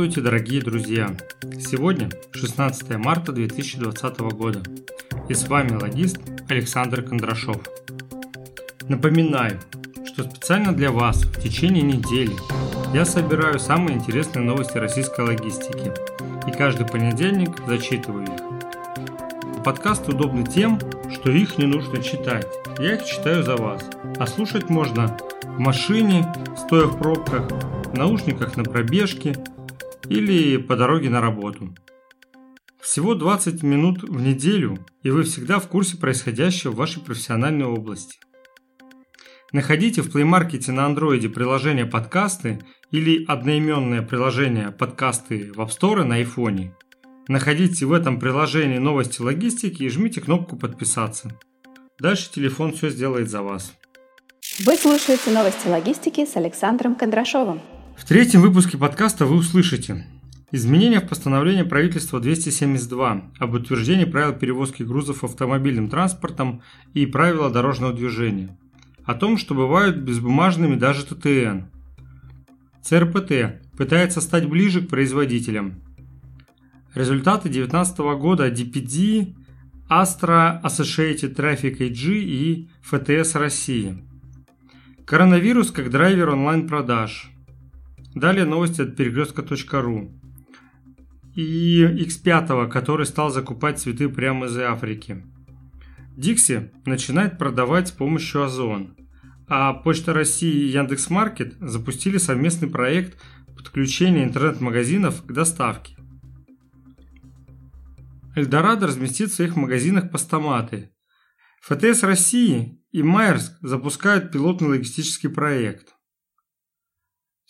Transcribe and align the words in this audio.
Здравствуйте, 0.00 0.30
дорогие 0.30 0.62
друзья! 0.62 1.14
Сегодня 1.60 2.08
16 2.32 2.96
марта 2.96 3.32
2020 3.32 4.18
года 4.32 4.62
и 5.28 5.34
с 5.34 5.46
вами 5.46 5.72
логист 5.72 6.16
Александр 6.48 7.02
Кондрашов. 7.02 7.60
Напоминаю, 8.88 9.60
что 10.06 10.24
специально 10.24 10.72
для 10.72 10.90
вас 10.90 11.24
в 11.24 11.42
течение 11.42 11.82
недели 11.82 12.32
я 12.94 13.04
собираю 13.04 13.58
самые 13.58 13.98
интересные 13.98 14.42
новости 14.42 14.78
российской 14.78 15.20
логистики 15.20 15.92
и 16.48 16.50
каждый 16.50 16.86
понедельник 16.86 17.50
зачитываю 17.66 18.24
их. 18.24 19.62
Подкасты 19.62 20.12
удобны 20.12 20.46
тем, 20.46 20.80
что 21.12 21.30
их 21.30 21.58
не 21.58 21.66
нужно 21.66 22.02
читать. 22.02 22.46
Я 22.78 22.94
их 22.94 23.04
читаю 23.04 23.42
за 23.42 23.56
вас. 23.56 23.84
А 24.18 24.26
слушать 24.26 24.70
можно 24.70 25.18
в 25.44 25.58
машине, 25.58 26.26
стоя 26.56 26.86
в 26.86 26.96
пробках, 26.96 27.50
в 27.84 27.94
наушниках 27.94 28.56
на 28.56 28.64
пробежке 28.64 29.36
или 30.10 30.56
по 30.56 30.76
дороге 30.76 31.08
на 31.08 31.20
работу. 31.20 31.74
Всего 32.82 33.14
20 33.14 33.62
минут 33.62 34.02
в 34.02 34.20
неделю, 34.20 34.84
и 35.02 35.10
вы 35.10 35.22
всегда 35.22 35.60
в 35.60 35.68
курсе 35.68 35.96
происходящего 35.96 36.72
в 36.72 36.76
вашей 36.76 37.00
профессиональной 37.00 37.66
области. 37.66 38.18
Находите 39.52 40.02
в 40.02 40.14
Play 40.14 40.28
Market 40.28 40.70
на 40.72 40.86
андроиде 40.86 41.28
приложение 41.28 41.86
подкасты 41.86 42.60
или 42.90 43.24
одноименное 43.24 44.02
приложение 44.02 44.72
подкасты 44.72 45.52
в 45.54 45.60
App 45.60 45.68
Store 45.68 46.02
на 46.02 46.20
iPhone. 46.20 46.72
Находите 47.28 47.86
в 47.86 47.92
этом 47.92 48.18
приложении 48.18 48.78
новости 48.78 49.22
логистики 49.22 49.84
и 49.84 49.88
жмите 49.88 50.20
кнопку 50.20 50.56
подписаться. 50.56 51.38
Дальше 52.00 52.32
телефон 52.32 52.72
все 52.72 52.90
сделает 52.90 53.30
за 53.30 53.42
вас. 53.42 53.74
Вы 54.66 54.76
слушаете 54.76 55.30
новости 55.30 55.68
логистики 55.68 56.26
с 56.26 56.36
Александром 56.36 56.96
Кондрашовым. 56.96 57.60
В 58.00 58.04
третьем 58.06 58.40
выпуске 58.40 58.78
подкаста 58.78 59.26
вы 59.26 59.36
услышите 59.36 60.06
Изменения 60.50 61.00
в 61.00 61.06
постановлении 61.06 61.62
правительства 61.62 62.18
272 62.18 63.30
об 63.38 63.54
утверждении 63.54 64.06
правил 64.06 64.32
перевозки 64.32 64.82
грузов 64.82 65.22
автомобильным 65.22 65.88
транспортом 65.90 66.62
и 66.94 67.04
правила 67.04 67.50
дорожного 67.50 67.92
движения. 67.92 68.58
О 69.04 69.14
том, 69.14 69.36
что 69.36 69.54
бывают 69.54 69.98
безбумажными 69.98 70.76
даже 70.76 71.04
ТТН. 71.04 71.66
ЦРПТ 72.82 73.60
пытается 73.76 74.22
стать 74.22 74.48
ближе 74.48 74.80
к 74.80 74.88
производителям. 74.88 75.82
Результаты 76.94 77.50
2019 77.50 77.98
года 78.18 78.50
DPD, 78.50 79.34
Astra 79.90 80.60
Associated 80.62 81.36
Traffic 81.36 81.78
AG 81.78 82.12
и 82.12 82.68
ФТС 82.80 83.34
России. 83.34 84.02
Коронавирус 85.04 85.70
как 85.70 85.90
драйвер 85.90 86.30
онлайн-продаж– 86.30 87.30
Далее 88.14 88.44
новости 88.44 88.82
от 88.82 88.96
перекрестка.ру. 88.96 90.20
И 91.34 91.82
X5, 91.82 92.68
который 92.68 93.06
стал 93.06 93.30
закупать 93.30 93.78
цветы 93.78 94.08
прямо 94.08 94.46
из 94.46 94.58
Африки. 94.58 95.24
Дикси 96.16 96.72
начинает 96.86 97.38
продавать 97.38 97.88
с 97.88 97.92
помощью 97.92 98.42
Озон. 98.42 98.96
А 99.46 99.72
Почта 99.72 100.12
России 100.12 100.52
и 100.52 100.68
Яндекс.Маркет 100.72 101.56
запустили 101.60 102.18
совместный 102.18 102.68
проект 102.68 103.16
подключения 103.56 104.24
интернет-магазинов 104.24 105.24
к 105.24 105.32
доставке. 105.32 105.96
Эльдорадо 108.34 108.88
разместит 108.88 109.30
в 109.30 109.34
своих 109.34 109.54
магазинах 109.54 110.10
постаматы. 110.10 110.92
ФТС 111.62 112.02
России 112.02 112.80
и 112.90 113.02
Майерск 113.02 113.52
запускают 113.60 114.32
пилотный 114.32 114.68
логистический 114.68 115.28
проект– 115.28 115.94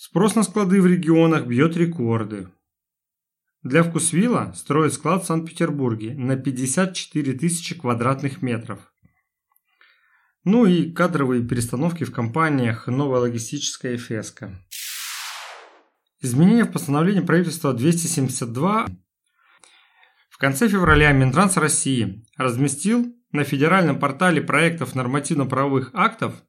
Спрос 0.03 0.35
на 0.35 0.45
склады 0.45 0.81
в 0.81 0.87
регионах 0.87 1.45
бьет 1.45 1.77
рекорды. 1.77 2.49
Для 3.63 3.83
Вкусвилла 3.83 4.55
строят 4.57 4.95
склад 4.95 5.23
в 5.23 5.27
Санкт-Петербурге 5.27 6.15
на 6.15 6.37
54 6.37 7.35
тысячи 7.35 7.79
квадратных 7.79 8.41
метров. 8.41 8.95
Ну 10.43 10.65
и 10.65 10.91
кадровые 10.91 11.47
перестановки 11.47 12.05
в 12.05 12.15
компаниях 12.15 12.87
«Новая 12.87 13.21
логистическая 13.21 13.99
феска». 13.99 14.59
Изменения 16.23 16.65
в 16.65 16.73
постановлении 16.73 17.21
правительства 17.21 17.75
272 17.75 18.87
в 20.31 20.39
конце 20.39 20.67
февраля 20.71 21.13
Минтранс 21.13 21.59
России 21.59 22.25
разместил 22.39 23.15
на 23.33 23.45
федеральном 23.45 23.99
портале 23.99 24.41
проектов 24.41 24.95
нормативно-правовых 24.95 25.91
актов 25.93 26.43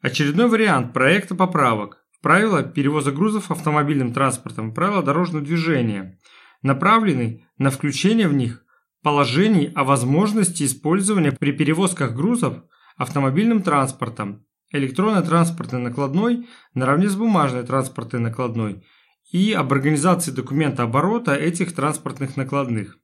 Очередной 0.00 0.48
вариант 0.48 0.92
проекта 0.92 1.34
поправок 1.34 2.04
в 2.12 2.20
правила 2.20 2.62
перевоза 2.62 3.10
грузов 3.10 3.50
автомобильным 3.50 4.12
транспортом, 4.12 4.72
правила 4.72 5.02
дорожного 5.02 5.44
движения, 5.44 6.20
направленный 6.62 7.46
на 7.58 7.70
включение 7.70 8.28
в 8.28 8.32
них 8.32 8.64
положений 9.02 9.72
о 9.74 9.82
возможности 9.82 10.62
использования 10.62 11.32
при 11.32 11.50
перевозках 11.50 12.14
грузов 12.14 12.62
автомобильным 12.96 13.62
транспортом, 13.62 14.46
электронной 14.70 15.22
транспортной 15.24 15.80
накладной 15.80 16.46
наравне 16.74 17.08
с 17.08 17.16
бумажной 17.16 17.64
транспортной 17.64 18.20
накладной 18.20 18.84
и 19.32 19.52
об 19.52 19.72
организации 19.72 20.30
документа 20.30 20.84
оборота 20.84 21.34
этих 21.34 21.74
транспортных 21.74 22.36
накладных. 22.36 22.98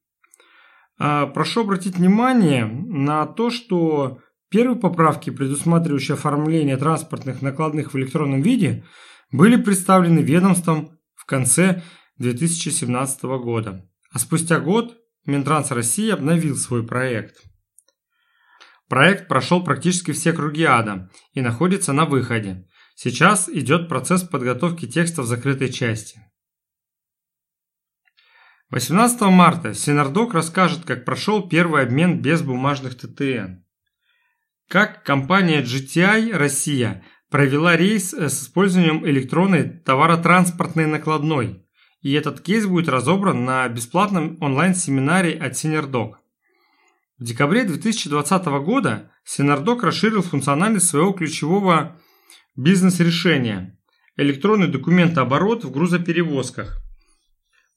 А, 0.97 1.26
прошу 1.26 1.62
обратить 1.62 1.97
внимание 1.97 2.66
на 2.66 3.26
то, 3.26 3.50
что 3.50 4.21
Первые 4.54 4.78
поправки, 4.78 5.31
предусматривающие 5.31 6.15
оформление 6.15 6.76
транспортных 6.76 7.42
накладных 7.42 7.92
в 7.92 7.98
электронном 7.98 8.41
виде, 8.41 8.84
были 9.32 9.60
представлены 9.60 10.20
ведомством 10.20 10.97
в 11.16 11.26
конце 11.26 11.82
2017 12.19 13.25
года. 13.25 13.91
А 14.12 14.20
спустя 14.20 14.60
год 14.60 14.97
Минтранс 15.26 15.72
России 15.72 16.09
обновил 16.09 16.54
свой 16.54 16.87
проект. 16.87 17.43
Проект 18.88 19.26
прошел 19.26 19.64
практически 19.64 20.12
все 20.12 20.32
круги 20.32 20.62
ада 20.62 21.10
и 21.32 21.41
находится 21.41 21.93
на 21.93 22.04
выходе. 22.04 22.69
Сейчас 22.94 23.48
идет 23.48 23.88
процесс 23.88 24.22
подготовки 24.22 24.87
текста 24.87 25.22
в 25.22 25.26
закрытой 25.26 25.72
части. 25.72 26.20
18 28.70 29.20
марта 29.22 29.75
Синардок 29.75 30.32
расскажет, 30.32 30.84
как 30.84 31.04
прошел 31.04 31.48
первый 31.48 31.82
обмен 31.82 32.22
без 32.22 32.41
бумажных 32.43 32.97
ТТН. 32.97 33.63
Как 34.69 35.04
компания 35.04 35.62
GTI 35.62 36.32
Россия 36.32 37.04
провела 37.30 37.76
рейс 37.76 38.14
э, 38.14 38.28
с 38.28 38.44
использованием 38.44 39.06
электронной 39.06 39.69
товаротранспортной 39.69 40.86
накладной. 40.86 41.66
И 42.00 42.12
этот 42.12 42.41
кейс 42.41 42.66
будет 42.66 42.88
разобран 42.88 43.44
на 43.44 43.69
бесплатном 43.69 44.38
онлайн-семинаре 44.41 45.36
от 45.38 45.52
Synerdoc. 45.52 46.14
В 47.19 47.25
декабре 47.25 47.64
2020 47.64 48.44
года 48.64 49.10
Synerdoc 49.26 49.80
расширил 49.82 50.22
функциональность 50.22 50.88
своего 50.88 51.12
ключевого 51.12 52.00
бизнес-решения– 52.56 53.78
электронный 54.16 54.69
документооборот 54.69 55.64
в 55.64 55.70
грузоперевозках. 55.70 56.81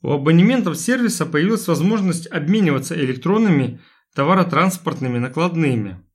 У 0.02 0.12
абонементов 0.12 0.78
сервиса 0.78 1.26
появилась 1.26 1.68
возможность 1.68 2.28
обмениваться 2.28 2.96
электронными 2.96 3.82
товаротранспортными 4.16 5.18
накладными– 5.18 6.04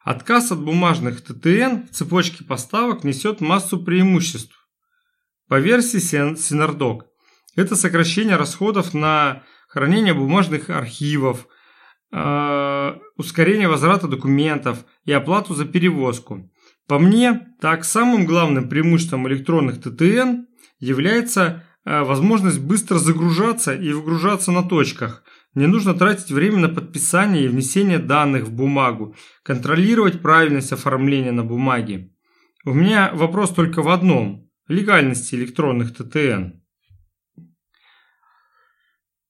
Отказ 0.00 0.52
от 0.52 0.60
бумажных 0.60 1.22
ТТН 1.22 1.86
в 1.86 1.90
цепочке 1.90 2.44
поставок 2.44 3.04
несет 3.04 3.40
массу 3.40 3.82
преимуществ. 3.82 4.68
По 5.48 5.58
версии 5.58 5.98
Синардок, 5.98 7.06
это 7.56 7.74
сокращение 7.74 8.36
расходов 8.36 8.94
на 8.94 9.42
хранение 9.68 10.14
бумажных 10.14 10.70
архивов, 10.70 11.48
э, 12.12 12.94
ускорение 13.16 13.68
возврата 13.68 14.06
документов 14.06 14.84
и 15.04 15.12
оплату 15.12 15.54
за 15.54 15.64
перевозку. 15.64 16.50
По 16.86 16.98
мне, 16.98 17.48
так 17.60 17.84
самым 17.84 18.24
главным 18.24 18.68
преимуществом 18.68 19.26
электронных 19.28 19.80
ТТН 19.82 20.46
является 20.78 21.64
э, 21.84 22.02
возможность 22.02 22.60
быстро 22.60 22.98
загружаться 22.98 23.74
и 23.74 23.92
выгружаться 23.92 24.52
на 24.52 24.62
точках– 24.62 25.24
не 25.54 25.66
нужно 25.66 25.94
тратить 25.94 26.30
время 26.30 26.58
на 26.58 26.68
подписание 26.68 27.44
и 27.44 27.48
внесение 27.48 27.98
данных 27.98 28.44
в 28.44 28.52
бумагу, 28.52 29.16
контролировать 29.42 30.20
правильность 30.20 30.72
оформления 30.72 31.32
на 31.32 31.44
бумаге. 31.44 32.12
У 32.64 32.74
меня 32.74 33.12
вопрос 33.14 33.50
только 33.50 33.82
в 33.82 33.88
одном– 33.88 34.50
легальности 34.68 35.34
электронных 35.34 35.94
ТТН. 35.94 36.60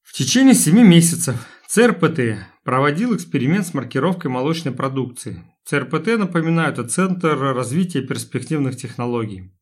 В 0.03 0.13
течение 0.13 0.55
7 0.55 0.81
месяцев 0.83 1.37
ЦРПТ 1.69 2.47
проводил 2.65 3.15
эксперимент 3.15 3.67
с 3.67 3.75
маркировкой 3.75 4.31
молочной 4.31 4.75
продукции. 4.75 5.45
ЦРПТ, 5.65 6.19
напоминаю, 6.19 6.73
это 6.73 6.89
Центр 6.89 7.39
развития 7.39 8.03
перспективных 8.03 8.77
технологий. 8.77 9.53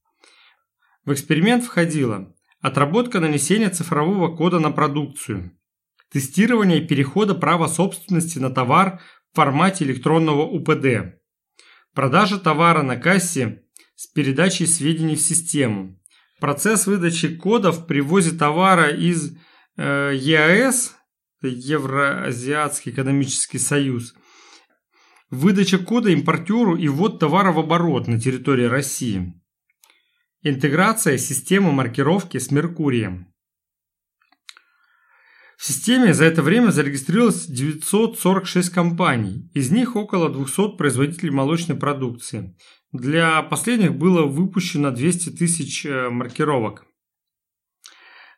В 1.05 1.13
эксперимент 1.13 1.65
входила 1.65 2.35
отработка 2.61 3.21
нанесения 3.21 3.71
цифрового 3.71 4.35
кода 4.35 4.59
на 4.59 4.71
продукцию, 4.71 5.53
тестирование 6.17 6.81
перехода 6.81 7.35
права 7.35 7.69
собственности 7.69 8.39
на 8.39 8.49
товар 8.49 9.03
в 9.33 9.37
формате 9.37 9.85
электронного 9.85 10.47
УПД, 10.47 11.21
продажа 11.93 12.39
товара 12.39 12.81
на 12.81 12.97
кассе 12.97 13.65
с 13.97 14.07
передачей 14.07 14.65
сведений 14.65 15.17
в 15.17 15.21
систему, 15.21 16.01
Процесс 16.41 16.87
выдачи 16.87 17.37
кодов 17.37 17.87
при 17.87 18.01
ввозе 18.01 18.31
товара 18.31 18.89
из 18.89 19.37
э, 19.77 20.13
ЕАЭС, 20.15 20.97
Евроазиатский 21.43 22.93
экономический 22.93 23.59
союз, 23.59 24.15
выдача 25.29 25.77
кода 25.77 26.09
импортеру 26.09 26.77
и 26.77 26.89
ввод 26.89 27.21
товара 27.21 27.53
в 27.53 27.59
оборот 27.59 28.09
на 28.09 28.19
территории 28.19 28.65
России. 28.65 29.35
Интеграция 30.41 31.19
системы 31.19 31.73
маркировки 31.73 32.39
с 32.39 32.51
Меркурием. 32.51 33.35
В 35.57 35.65
системе 35.65 36.13
за 36.13 36.27
это 36.27 36.43
время 36.43 36.71
зарегистрировалось 36.71 37.47
946 37.47 38.69
компаний, 38.71 39.51
из 39.55 39.71
них 39.71 39.97
около 39.97 40.29
200 40.29 40.77
производителей 40.77 41.31
молочной 41.31 41.79
продукции. 41.79 42.55
Для 42.93 43.43
последних 43.43 43.95
было 43.95 44.27
выпущено 44.27 44.91
200 44.91 45.31
тысяч 45.31 45.87
э, 45.87 46.11
маркировок. 46.11 46.85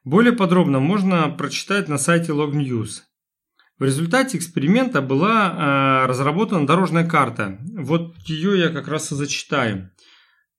Более 0.04 0.32
подробно 0.32 0.78
можно 0.78 1.28
прочитать 1.28 1.88
на 1.88 1.98
сайте 1.98 2.32
Log 2.32 2.52
News. 2.52 3.02
В 3.78 3.84
результате 3.84 4.38
эксперимента 4.38 5.02
была 5.02 6.04
э, 6.04 6.06
разработана 6.06 6.68
дорожная 6.68 7.06
карта. 7.06 7.58
Вот 7.76 8.16
ее 8.26 8.60
я 8.60 8.68
как 8.68 8.86
раз 8.86 9.10
и 9.10 9.16
зачитаю. 9.16 9.90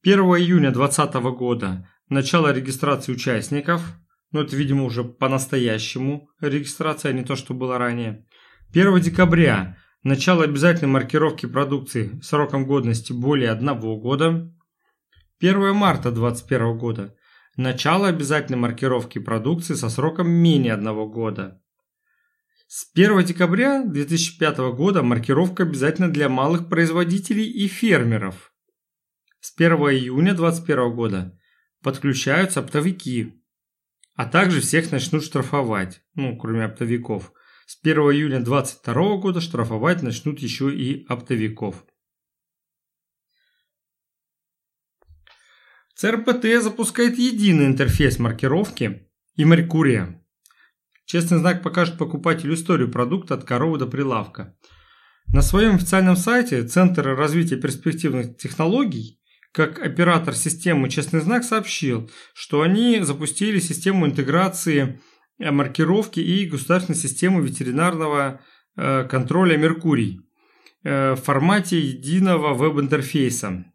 1 0.04 0.20
июня 0.20 0.72
2020 0.72 1.14
года 1.38 1.90
начало 2.10 2.52
регистрации 2.52 3.14
участников– 3.14 3.82
ну, 4.31 4.42
это, 4.42 4.56
видимо, 4.56 4.84
уже 4.84 5.04
по-настоящему 5.04 6.30
регистрация, 6.40 7.12
а 7.12 7.14
не 7.14 7.24
то, 7.24 7.36
что 7.36 7.54
было 7.54 7.78
ранее. 7.78 8.28
1 8.72 9.00
декабря– 9.02 9.78
начало 10.04 10.44
обязательной 10.44 10.92
маркировки 10.92 11.46
продукции 11.46 12.20
сроком 12.22 12.66
годности 12.66 13.12
более 13.12 13.50
одного 13.50 14.00
года. 14.00 14.54
1 15.40 15.74
марта 15.74 16.12
2021 16.12 16.78
года– 16.78 17.16
начало 17.58 18.08
обязательной 18.08 18.60
маркировки 18.60 19.20
продукции 19.20 19.74
со 19.74 19.90
сроком 19.90 20.30
менее 20.30 20.74
одного 20.74 21.08
года. 21.08 21.62
С 22.68 22.88
1 22.94 23.24
декабря 23.25 23.84
2005 23.84 24.58
года 24.75 25.02
маркировка 25.02 25.64
обязательна 25.64 26.10
для 26.10 26.30
малых 26.30 26.70
производителей 26.70 27.50
и 27.50 27.68
фермеров. 27.68 28.54
С 29.42 29.54
1 29.58 29.74
июня 29.74 30.36
2021 30.36 30.96
года 30.96 31.40
подключаются 31.82 32.60
оптовики, 32.60 33.38
а 34.19 34.25
также 34.25 34.60
всех 34.60 34.92
начнут 34.92 35.24
штрафовать, 35.24 36.01
ну, 36.13 36.36
кроме 36.36 36.66
оптовиков. 36.66 37.31
С 37.66 37.80
1 37.81 37.98
июля 38.12 38.39
2022 38.42 39.16
года 39.16 39.39
штрафовать 39.39 40.04
начнут 40.04 40.39
еще 40.39 40.75
и 40.75 41.06
оптовиков. 41.07 41.86
ЦРПТ 45.95 46.62
запускает 46.62 47.18
единый 47.18 47.68
интерфейс 47.68 48.19
маркировки 48.19 49.10
и 49.36 49.45
Меркурия. 49.45 50.22
Честный 51.06 51.38
знак 51.38 51.63
покажет 51.63 51.98
покупателю 51.98 52.56
историю 52.56 52.92
продукта 52.92 53.36
от 53.36 53.45
коровы 53.45 53.77
до 53.77 53.88
прилавка. 53.88 54.54
На 55.27 55.42
своем 55.42 55.75
официальном 55.75 56.18
сайте 56.18 56.68
Центр 56.68 57.07
развития 57.15 57.56
перспективных 57.56 58.36
технологий 58.36 59.19
как 59.51 59.80
оператор 59.80 60.36
системы 60.36 60.90
«Честный 60.90 61.22
знак» 61.22 61.44
сообщил, 61.44 62.10
что 62.34 62.62
они 62.62 63.00
запустили 63.01 63.60
систему 63.60 64.06
интеграции 64.06 65.01
э, 65.40 65.51
маркировки 65.51 66.19
и 66.19 66.46
государственной 66.46 66.98
системы 66.98 67.42
ветеринарного 67.42 68.42
э, 68.75 69.07
контроля 69.10 69.57
«Меркурий» 69.57 70.22
э, 70.84 71.13
в 71.13 71.18
формате 71.18 71.80
единого 71.80 72.54
веб-интерфейса 72.54 73.66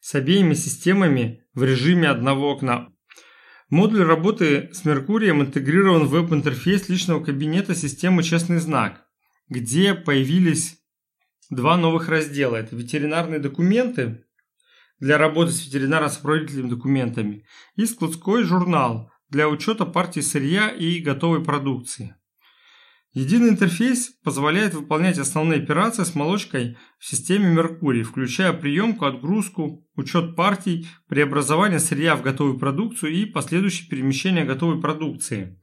с 0.00 0.14
обеими 0.14 0.54
системами 0.54 1.42
в 1.54 1.64
режиме 1.64 2.08
одного 2.08 2.52
окна. 2.52 2.88
Модуль 3.70 4.04
работы 4.04 4.68
с 4.72 4.84
Меркурием 4.84 5.40
интегрирован 5.40 6.04
в 6.04 6.10
веб-интерфейс 6.10 6.88
личного 6.88 7.24
кабинета 7.24 7.74
системы 7.74 8.22
«Честный 8.22 8.58
знак», 8.58 9.06
где 9.48 9.94
появились 9.94 10.83
два 11.50 11.76
новых 11.76 12.08
раздела. 12.08 12.56
Это 12.56 12.76
ветеринарные 12.76 13.40
документы 13.40 14.24
для 15.00 15.18
работы 15.18 15.52
с 15.52 15.66
ветеринарно-сопроводительными 15.66 16.68
документами 16.68 17.44
и 17.76 17.86
складской 17.86 18.44
журнал 18.44 19.10
для 19.28 19.48
учета 19.48 19.84
партии 19.84 20.20
сырья 20.20 20.68
и 20.68 21.00
готовой 21.00 21.42
продукции. 21.42 22.14
Единый 23.14 23.50
интерфейс 23.50 24.10
позволяет 24.24 24.74
выполнять 24.74 25.18
основные 25.18 25.62
операции 25.62 26.02
с 26.02 26.16
молочкой 26.16 26.76
в 26.98 27.06
системе 27.06 27.48
Меркурий, 27.48 28.02
включая 28.02 28.52
приемку, 28.52 29.04
отгрузку, 29.04 29.86
учет 29.94 30.34
партий, 30.34 30.88
преобразование 31.06 31.78
сырья 31.78 32.16
в 32.16 32.22
готовую 32.22 32.58
продукцию 32.58 33.12
и 33.12 33.24
последующее 33.24 33.88
перемещение 33.88 34.44
готовой 34.44 34.80
продукции. 34.80 35.60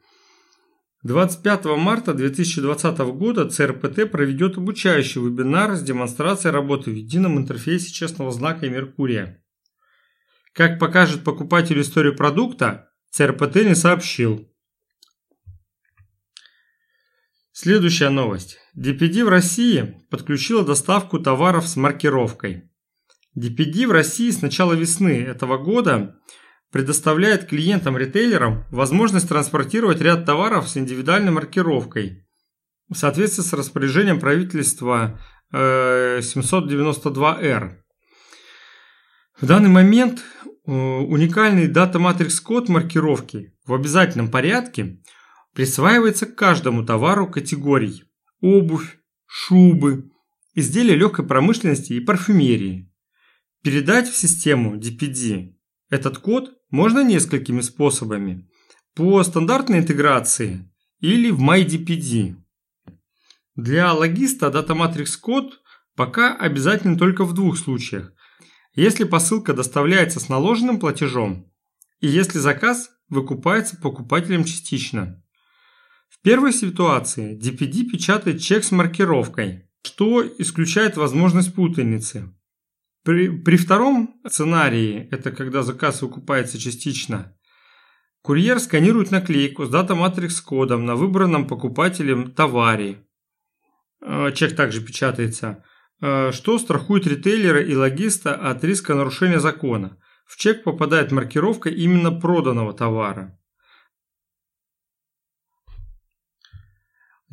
25 1.03 1.65
марта 1.77 2.13
2020 2.13 2.97
года 2.99 3.49
ЦРПТ 3.49 4.11
проведет 4.11 4.57
обучающий 4.57 5.19
вебинар 5.19 5.75
с 5.75 5.81
демонстрацией 5.81 6.53
работы 6.53 6.91
в 6.91 6.95
едином 6.95 7.39
интерфейсе 7.39 7.91
честного 7.91 8.31
знака 8.31 8.67
и 8.67 8.69
Меркурия. 8.69 9.43
Как 10.53 10.77
покажет 10.79 11.23
покупателю 11.23 11.81
историю 11.81 12.15
продукта, 12.15 12.91
ЦРПТ 13.09 13.55
не 13.55 13.73
сообщил. 13.73 14.47
Следующая 17.51 18.09
новость. 18.09 18.59
DPD 18.77 19.25
в 19.25 19.29
России 19.29 20.05
подключила 20.11 20.63
доставку 20.63 21.19
товаров 21.19 21.67
с 21.67 21.75
маркировкой. 21.77 22.69
DPD 23.35 23.87
в 23.87 23.91
России 23.91 24.29
с 24.29 24.41
начала 24.41 24.73
весны 24.73 25.21
этого 25.21 25.57
года 25.57 26.19
предоставляет 26.71 27.47
клиентам-ритейлерам 27.47 28.65
возможность 28.71 29.27
транспортировать 29.27 30.01
ряд 30.01 30.25
товаров 30.25 30.69
с 30.69 30.77
индивидуальной 30.77 31.31
маркировкой 31.31 32.25
в 32.89 32.95
соответствии 32.95 33.43
с 33.43 33.53
распоряжением 33.53 34.19
правительства 34.19 35.19
792R. 35.53 37.37
Э, 37.41 37.77
в 39.39 39.45
данный 39.45 39.69
момент 39.69 40.23
э, 40.45 40.71
уникальный 40.71 41.67
дата 41.67 41.99
матрикс 41.99 42.39
код 42.39 42.69
маркировки 42.69 43.53
в 43.65 43.73
обязательном 43.73 44.29
порядке 44.29 45.01
присваивается 45.53 46.25
к 46.25 46.35
каждому 46.35 46.85
товару 46.85 47.27
категорий 47.27 48.05
обувь, 48.39 48.97
шубы, 49.25 50.09
изделия 50.53 50.95
легкой 50.95 51.25
промышленности 51.25 51.93
и 51.93 51.99
парфюмерии. 51.99 52.93
Передать 53.61 54.09
в 54.09 54.15
систему 54.15 54.77
DPD 54.77 55.53
этот 55.89 56.17
код 56.17 56.60
можно 56.71 57.03
несколькими 57.03 57.61
способами. 57.61 58.49
По 58.95 59.23
стандартной 59.23 59.79
интеграции 59.79 60.69
или 60.99 61.29
в 61.29 61.39
MyDPD. 61.41 62.35
Для 63.55 63.93
логиста 63.93 64.47
Data 64.47 64.69
Matrix 64.69 65.17
код 65.19 65.61
пока 65.95 66.35
обязателен 66.35 66.97
только 66.97 67.25
в 67.25 67.33
двух 67.33 67.57
случаях. 67.57 68.13
Если 68.73 69.03
посылка 69.03 69.53
доставляется 69.53 70.19
с 70.19 70.29
наложенным 70.29 70.79
платежом 70.79 71.51
и 71.99 72.07
если 72.07 72.39
заказ 72.39 72.89
выкупается 73.09 73.77
покупателем 73.77 74.45
частично. 74.45 75.21
В 76.09 76.21
первой 76.21 76.53
ситуации 76.53 77.37
DPD 77.37 77.89
печатает 77.89 78.41
чек 78.41 78.63
с 78.63 78.71
маркировкой, 78.71 79.69
что 79.83 80.25
исключает 80.37 80.95
возможность 80.95 81.53
путаницы. 81.53 82.33
При, 83.03 83.29
при 83.29 83.57
втором 83.57 84.21
сценарии, 84.27 85.07
это 85.11 85.31
когда 85.31 85.63
заказ 85.63 86.03
выкупается 86.03 86.59
частично, 86.59 87.35
курьер 88.21 88.59
сканирует 88.59 89.09
наклейку 89.09 89.65
с 89.65 89.69
дата-матрикс-кодом 89.69 90.85
на 90.85 90.95
выбранном 90.95 91.47
покупателем 91.47 92.31
товаре. 92.31 93.07
Э, 94.01 94.31
чек 94.33 94.55
также 94.55 94.85
печатается, 94.85 95.63
э, 95.99 96.31
что 96.31 96.59
страхует 96.59 97.07
ритейлера 97.07 97.63
и 97.63 97.73
логиста 97.73 98.35
от 98.35 98.63
риска 98.63 98.93
нарушения 98.93 99.39
закона. 99.39 99.97
В 100.25 100.37
чек 100.37 100.63
попадает 100.63 101.11
маркировка 101.11 101.69
именно 101.69 102.11
проданного 102.11 102.73
товара. 102.73 103.35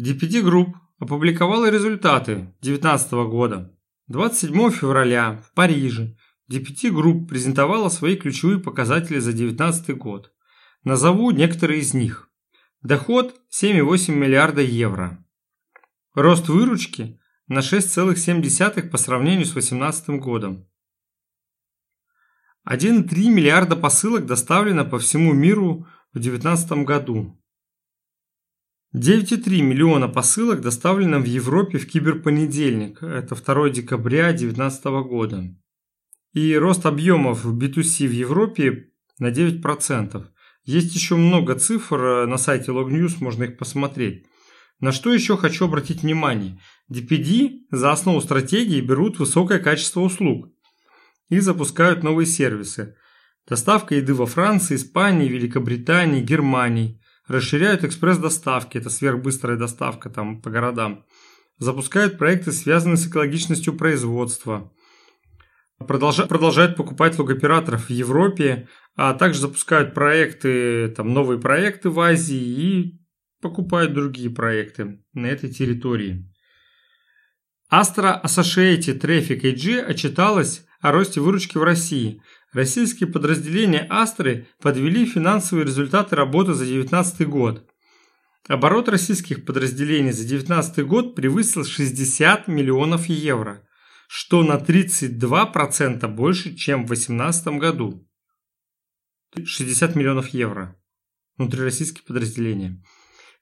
DPD 0.01 0.43
Group 0.43 0.73
опубликовала 0.99 1.69
результаты 1.69 2.55
2019 2.63 3.13
года. 3.29 3.78
27 4.09 4.71
февраля 4.71 5.35
в 5.35 5.53
Париже 5.53 6.17
DPT 6.51 6.91
Group 6.91 7.27
презентовала 7.27 7.91
свои 7.91 8.17
ключевые 8.17 8.59
показатели 8.59 9.19
за 9.19 9.33
2019 9.33 9.99
год. 9.99 10.33
Назову 10.83 11.31
некоторые 11.31 11.81
из 11.81 11.93
них. 11.93 12.31
Доход 12.81 13.39
7,8 13.53 14.15
миллиарда 14.15 14.63
евро. 14.63 15.23
Рост 16.15 16.49
выручки 16.49 17.21
на 17.49 17.59
6,7 17.59 18.89
по 18.89 18.97
сравнению 18.97 19.45
с 19.45 19.53
2018 19.53 20.09
годом. 20.21 20.67
1,3 22.67 23.29
миллиарда 23.29 23.77
посылок 23.77 24.25
доставлено 24.25 24.87
по 24.87 24.99
всему 24.99 25.35
миру 25.35 25.87
в 26.15 26.19
2019 26.19 26.85
году. 26.87 27.38
9,3 28.95 29.61
миллиона 29.61 30.09
посылок 30.09 30.63
доставлено 30.63 31.19
в 31.19 31.25
Европе 31.25 31.77
в 31.77 31.87
киберпонедельник, 31.87 33.03
это 33.03 33.35
2 33.35 33.69
декабря 33.69 34.29
2019 34.29 34.85
года. 35.07 35.45
И 36.33 36.57
рост 36.57 36.87
объемов 36.87 37.45
в 37.45 37.59
B2C 37.59 38.07
в 38.07 38.13
Европе 38.13 38.91
на 39.19 39.31
9%. 39.31 40.27
Есть 40.65 40.95
еще 40.95 41.17
много 41.17 41.55
цифр 41.55 42.01
э, 42.01 42.27
на 42.27 42.39
сайте 42.39 42.73
Lognews, 42.73 43.17
можно 43.21 43.45
их 43.45 43.59
посмотреть. 43.59 44.27
На 44.81 44.93
что 44.93 45.13
еще 45.13 45.37
хочу 45.37 45.67
обратить 45.67 46.03
внимание. 46.03 46.59
DPD 46.91 47.67
за 47.71 47.93
основу 47.93 48.23
стратегии 48.23 48.81
берут 48.81 49.19
высокое 49.19 49.59
качество 49.59 50.01
услуг 50.01 50.49
и 51.29 51.41
запускают 51.41 52.03
новые 52.03 52.27
сервисы. 52.27 52.97
Доставка 53.47 53.95
еды 53.97 54.15
во 54.15 54.25
Франции, 54.25 54.77
Испании, 54.77 55.29
Великобритании, 55.29 56.23
Германии. 56.23 57.03
Расширяют 57.29 57.85
экспресс-доставки, 57.85 58.79
это 58.79 58.89
сверхбыстрая 58.89 59.59
доставка 59.59 60.09
там 60.09 60.41
по 60.41 60.49
городам. 60.49 61.05
Запускают 61.59 62.17
проекты, 62.17 62.53
связанные 62.53 62.97
с 62.97 63.07
экологичностью 63.07 63.77
производства. 63.77 64.73
Продолжают, 65.79 66.29
продолжают 66.29 66.77
покупать 66.77 67.19
логоператоров 67.19 67.87
в 67.87 67.91
Европе, 67.91 68.69
а 68.97 69.13
также 69.13 69.41
запускают 69.41 69.95
проекты, 69.95 70.89
там 70.89 71.13
новые 71.13 71.39
проекты 71.39 71.91
в 71.91 72.01
Азии 72.01 72.37
и 72.37 73.01
покупают 73.43 73.93
другие 73.93 74.31
проекты 74.31 75.05
на 75.13 75.27
этой 75.27 75.51
территории. 75.51 76.33
Astra 77.71 78.23
Associated 78.25 79.01
Traffic 79.01 79.43
AG 79.43 79.81
отчиталась 79.81 80.65
о 80.81 80.93
росте 80.93 81.21
выручки 81.21 81.59
в 81.59 81.63
России. 81.63 82.23
Российские 82.53 83.09
подразделения 83.09 83.87
Астры 83.91 84.47
подвели 84.61 85.05
финансовые 85.07 85.67
результаты 85.67 86.17
работы 86.17 86.55
за 86.55 86.65
2019 86.65 87.29
год. 87.29 87.69
Оборот 88.47 88.89
российских 88.89 89.45
подразделений 89.45 90.13
за 90.13 90.27
2019 90.27 90.87
год 90.87 91.15
превысил 91.15 91.65
60 91.65 92.49
миллионов 92.49 93.07
евро, 93.07 93.67
что 94.07 94.43
на 94.43 94.55
32% 94.57 96.07
больше, 96.09 96.55
чем 96.55 96.85
в 96.85 96.89
2018 96.89 97.59
году. 97.59 98.09
60 99.37 99.95
миллионов 99.95 100.29
евро. 100.29 100.75
Внутрироссийские 101.37 102.05
подразделения. 102.05 102.83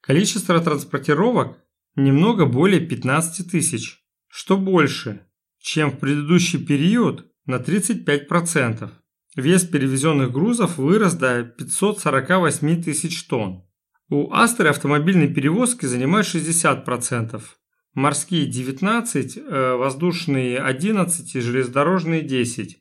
Количество 0.01 0.61
транспортировок 0.61 1.59
немного 1.95 2.47
более 2.47 2.81
15 2.81 3.51
тысяч, 3.51 4.05
что 4.29 4.57
больше, 4.57 5.27
чем 5.67 5.91
в 5.91 5.99
предыдущий 5.99 6.65
период 6.65 7.27
на 7.45 7.57
35%. 7.57 8.89
Вес 9.35 9.65
перевезенных 9.65 10.31
грузов 10.31 10.79
вырос 10.79 11.15
до 11.15 11.43
548 11.43 12.85
тысяч 12.85 13.25
тонн. 13.25 13.65
У 14.09 14.33
Астры 14.33 14.69
автомобильные 14.69 15.27
перевозки 15.29 15.85
занимают 15.85 16.29
60%, 16.29 17.43
морские 17.95 18.49
19%, 18.49 19.37
э, 19.37 19.75
воздушные 19.75 20.61
11% 20.61 21.35
и 21.35 21.41
железнодорожные 21.41 22.23
10%. 22.23 22.77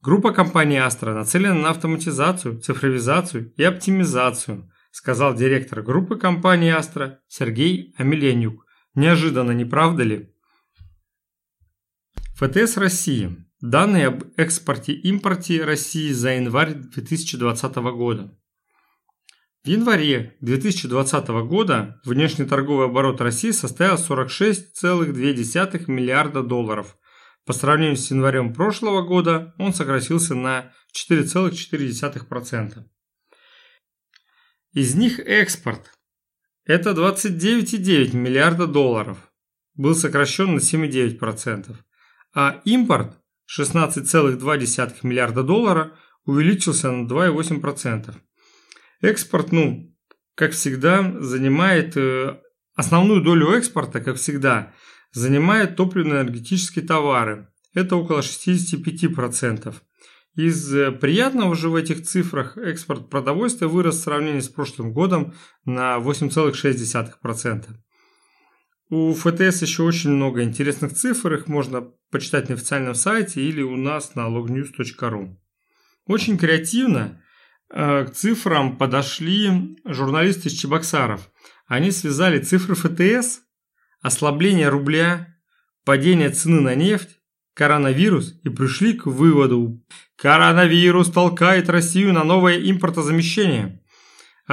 Группа 0.00 0.32
компании 0.32 0.78
Астра 0.78 1.12
нацелена 1.12 1.54
на 1.54 1.70
автоматизацию, 1.70 2.58
цифровизацию 2.58 3.52
и 3.58 3.62
оптимизацию, 3.62 4.70
сказал 4.92 5.34
директор 5.34 5.82
группы 5.82 6.16
компании 6.16 6.70
Астра 6.70 7.20
Сергей 7.28 7.94
Амеленюк. 7.98 8.64
Неожиданно, 8.94 9.52
не 9.52 9.66
правда 9.66 10.04
ли? 10.04 10.31
ФТС 12.34 12.76
России. 12.76 13.36
Данные 13.60 14.08
об 14.08 14.24
экспорте-импорте 14.36 15.64
России 15.64 16.12
за 16.12 16.30
январь 16.30 16.74
2020 16.74 17.74
года. 17.76 18.36
В 19.64 19.68
январе 19.68 20.36
2020 20.40 21.28
года 21.46 22.00
внешний 22.04 22.46
торговый 22.46 22.86
оборот 22.86 23.20
России 23.20 23.52
составил 23.52 23.94
46,2 23.94 25.84
миллиарда 25.86 26.42
долларов, 26.42 26.96
по 27.44 27.52
сравнению 27.52 27.96
с 27.96 28.10
январем 28.10 28.54
прошлого 28.54 29.02
года 29.02 29.52
он 29.58 29.74
сократился 29.74 30.36
на 30.36 30.72
4,4%. 30.96 32.84
Из 34.74 34.94
них 34.94 35.18
экспорт– 35.18 35.90
это 36.64 36.90
29,9 36.90 38.14
миллиарда 38.14 38.68
долларов, 38.68 39.18
был 39.74 39.96
сокращен 39.96 40.54
на 40.54 40.58
7,9%, 40.58 41.74
а 42.34 42.60
импорт– 42.64 43.18
16,2 43.60 44.94
миллиарда 45.02 45.42
долларов 45.42 45.92
увеличился 46.24 46.90
на 46.90 47.06
2,8%. 47.06 48.14
Экспорт, 49.02 49.52
ну, 49.52 49.94
как 50.34 50.52
всегда, 50.52 51.12
занимает 51.20 51.96
э, 51.96 52.38
основную 52.74 53.22
долю 53.22 53.52
экспорта, 53.52 54.00
как 54.00 54.16
всегда– 54.16 54.72
занимает 55.12 55.76
топливно-энергетические 55.76 56.84
товары. 56.84 57.48
Это 57.74 57.96
около 57.96 58.20
65%. 58.20 59.74
Из 60.34 60.74
э, 60.74 60.92
приятного 60.92 61.54
же 61.54 61.68
в 61.68 61.74
этих 61.74 62.04
цифрах 62.04 62.56
экспорт 62.56 63.10
продовольствия 63.10 63.68
вырос 63.68 63.96
в 63.96 64.02
сравнении 64.02 64.40
с 64.40 64.48
прошлым 64.48 64.92
годом 64.92 65.34
на 65.64 65.98
8,6%. 65.98 67.66
У 68.94 69.14
ФТС 69.14 69.62
еще 69.62 69.84
очень 69.84 70.10
много 70.10 70.42
интересных 70.42 70.92
цифр, 70.92 71.32
их 71.32 71.46
можно 71.46 71.80
почитать 72.10 72.50
на 72.50 72.56
официальном 72.56 72.94
сайте 72.94 73.40
или 73.40 73.62
у 73.62 73.74
нас 73.74 74.14
на 74.16 74.28
lognews.ru. 74.28 75.34
Очень 76.04 76.36
креативно 76.36 77.22
э, 77.70 78.04
к 78.04 78.10
цифрам 78.10 78.76
подошли 78.76 79.78
журналисты 79.86 80.50
из 80.50 80.52
Чебоксаров. 80.52 81.30
Они 81.66 81.90
связали 81.90 82.38
цифры 82.38 82.74
ФТС 82.74 83.40
ослабление 84.02 84.68
рубля, 84.68 85.38
падение 85.86 86.28
цены 86.28 86.60
на 86.60 86.74
нефть, 86.74 87.18
коронавирус 87.54 88.38
и 88.44 88.50
пришли 88.50 88.92
к 88.92 89.06
выводу 89.06 89.82
«Коронавирус 90.16 91.10
толкает 91.10 91.70
Россию 91.70 92.12
на 92.12 92.24
новое 92.24 92.58
импортозамещение». 92.58 93.81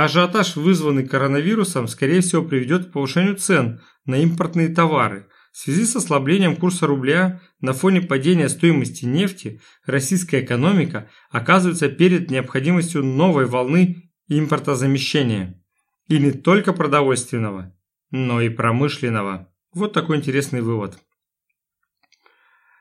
Ажиотаж, 0.04 0.56
вызванный 0.56 1.06
коронавирусом, 1.06 1.90
скорее 1.90 2.22
всего 2.22 2.42
приведет 2.42 2.86
к 2.86 2.92
повышению 2.94 3.36
цен 3.36 3.82
на 4.06 4.16
импортные 4.16 4.70
товары. 4.70 5.28
В 5.52 5.58
связи 5.58 5.84
с 5.86 5.94
ослаблением 5.94 6.56
курса 6.56 6.88
рубля 6.88 7.42
на 7.60 7.74
фоне 7.74 8.02
падения 8.02 8.48
стоимости 8.48 9.04
нефти 9.04 9.60
российская 9.86 10.40
экономика 10.40 11.10
оказывается 11.32 11.90
перед 11.90 12.32
необходимостью 12.32 13.04
новой 13.04 13.46
волны 13.46 14.10
импортозамещения. 14.30 15.62
И 16.08 16.18
не 16.18 16.32
только 16.32 16.72
продовольственного, 16.72 17.76
но 18.10 18.40
и 18.40 18.48
промышленного. 18.48 19.52
Вот 19.74 19.92
такой 19.92 20.16
интересный 20.16 20.62
вывод. 20.62 20.98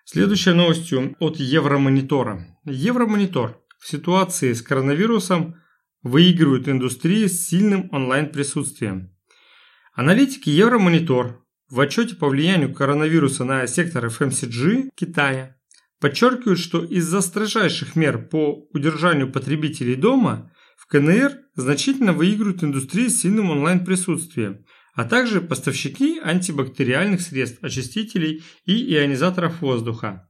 Следующая 0.04 0.54
новостью 0.54 1.16
от 1.18 1.38
Евромонитора. 1.38 2.46
Евромонитор 2.64 3.58
в 3.80 3.88
ситуации 3.88 4.52
с 4.52 4.62
коронавирусом 4.62 5.56
выигрывает 6.08 6.68
индустрии 6.68 7.26
с 7.26 7.48
сильным 7.48 7.88
онлайн-присутствием. 7.92 9.14
Аналитики 9.94 10.50
Евромонитор 10.50 11.40
в 11.68 11.80
отчете 11.80 12.16
по 12.16 12.28
влиянию 12.28 12.74
коронавируса 12.74 13.44
на 13.44 13.66
сектор 13.66 14.06
FMCG 14.06 14.90
Китая 14.94 15.56
подчеркивают, 16.00 16.58
что 16.58 16.84
из-за 16.84 17.20
строжайших 17.20 17.96
мер 17.96 18.28
по 18.28 18.66
удержанию 18.72 19.30
потребителей 19.30 19.96
дома 19.96 20.52
в 20.76 20.86
КНР 20.86 21.32
значительно 21.54 22.12
выигрывают 22.12 22.62
индустрии 22.62 23.08
с 23.08 23.20
сильным 23.20 23.50
онлайн-присутствием– 23.50 24.64
а 24.98 25.04
также 25.04 25.40
поставщики 25.40 26.18
антибактериальных 26.18 27.20
средств, 27.20 27.62
очистителей 27.62 28.42
и 28.64 28.92
ионизаторов 28.96 29.60
воздуха. 29.60 30.28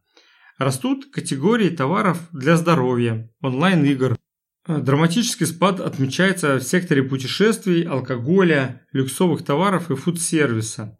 Растут 0.58 1.10
категории 1.10 1.70
товаров 1.70 2.18
для 2.32 2.54
здоровья, 2.58 3.32
онлайн-игр. 3.40 4.18
Драматический 4.68 5.46
спад 5.46 5.80
отмечается 5.80 6.56
в 6.56 6.62
секторе 6.62 7.02
путешествий, 7.02 7.84
алкоголя, 7.84 8.82
люксовых 8.92 9.42
товаров 9.42 9.90
и 9.90 9.96
фуд-сервиса. 9.96 10.98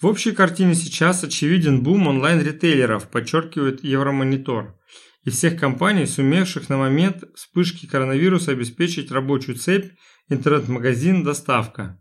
В 0.00 0.06
общей 0.06 0.30
картине 0.30 0.76
сейчас 0.76 1.24
очевиден 1.24 1.82
бум 1.82 2.06
онлайн-ритейлеров, 2.06 3.08
подчеркивает 3.08 3.82
Евромонитор, 3.82 4.76
и 5.24 5.30
всех 5.30 5.58
компаний, 5.58 6.06
сумевших 6.06 6.68
на 6.68 6.76
момент 6.76 7.24
вспышки 7.34 7.86
коронавируса 7.86 8.52
обеспечить 8.52 9.10
рабочую 9.10 9.58
цепь, 9.58 9.94
интернет-магазин, 10.28 11.24
доставка. 11.24 12.00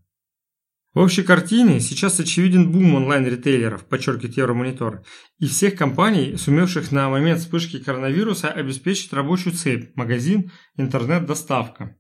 В 0.98 1.00
общей 1.00 1.22
картине 1.22 1.80
сейчас 1.80 2.20
очевиден 2.20 2.72
бум 2.72 2.96
онлайн-ритейлеров, 2.96 3.86
подчеркивает 3.86 4.36
Евромонитор, 4.36 5.04
и 5.38 5.46
всех 5.46 5.76
компаний, 5.76 6.38
сумевших 6.38 6.92
на 6.92 7.08
момент 7.08 7.40
вспышки 7.40 7.78
коронавируса 7.78 8.50
обеспечить 8.50 9.14
рабочую 9.14 9.54
цепь, 9.54 9.96
магазин, 9.96 10.52
интернет-доставка. 10.76 11.96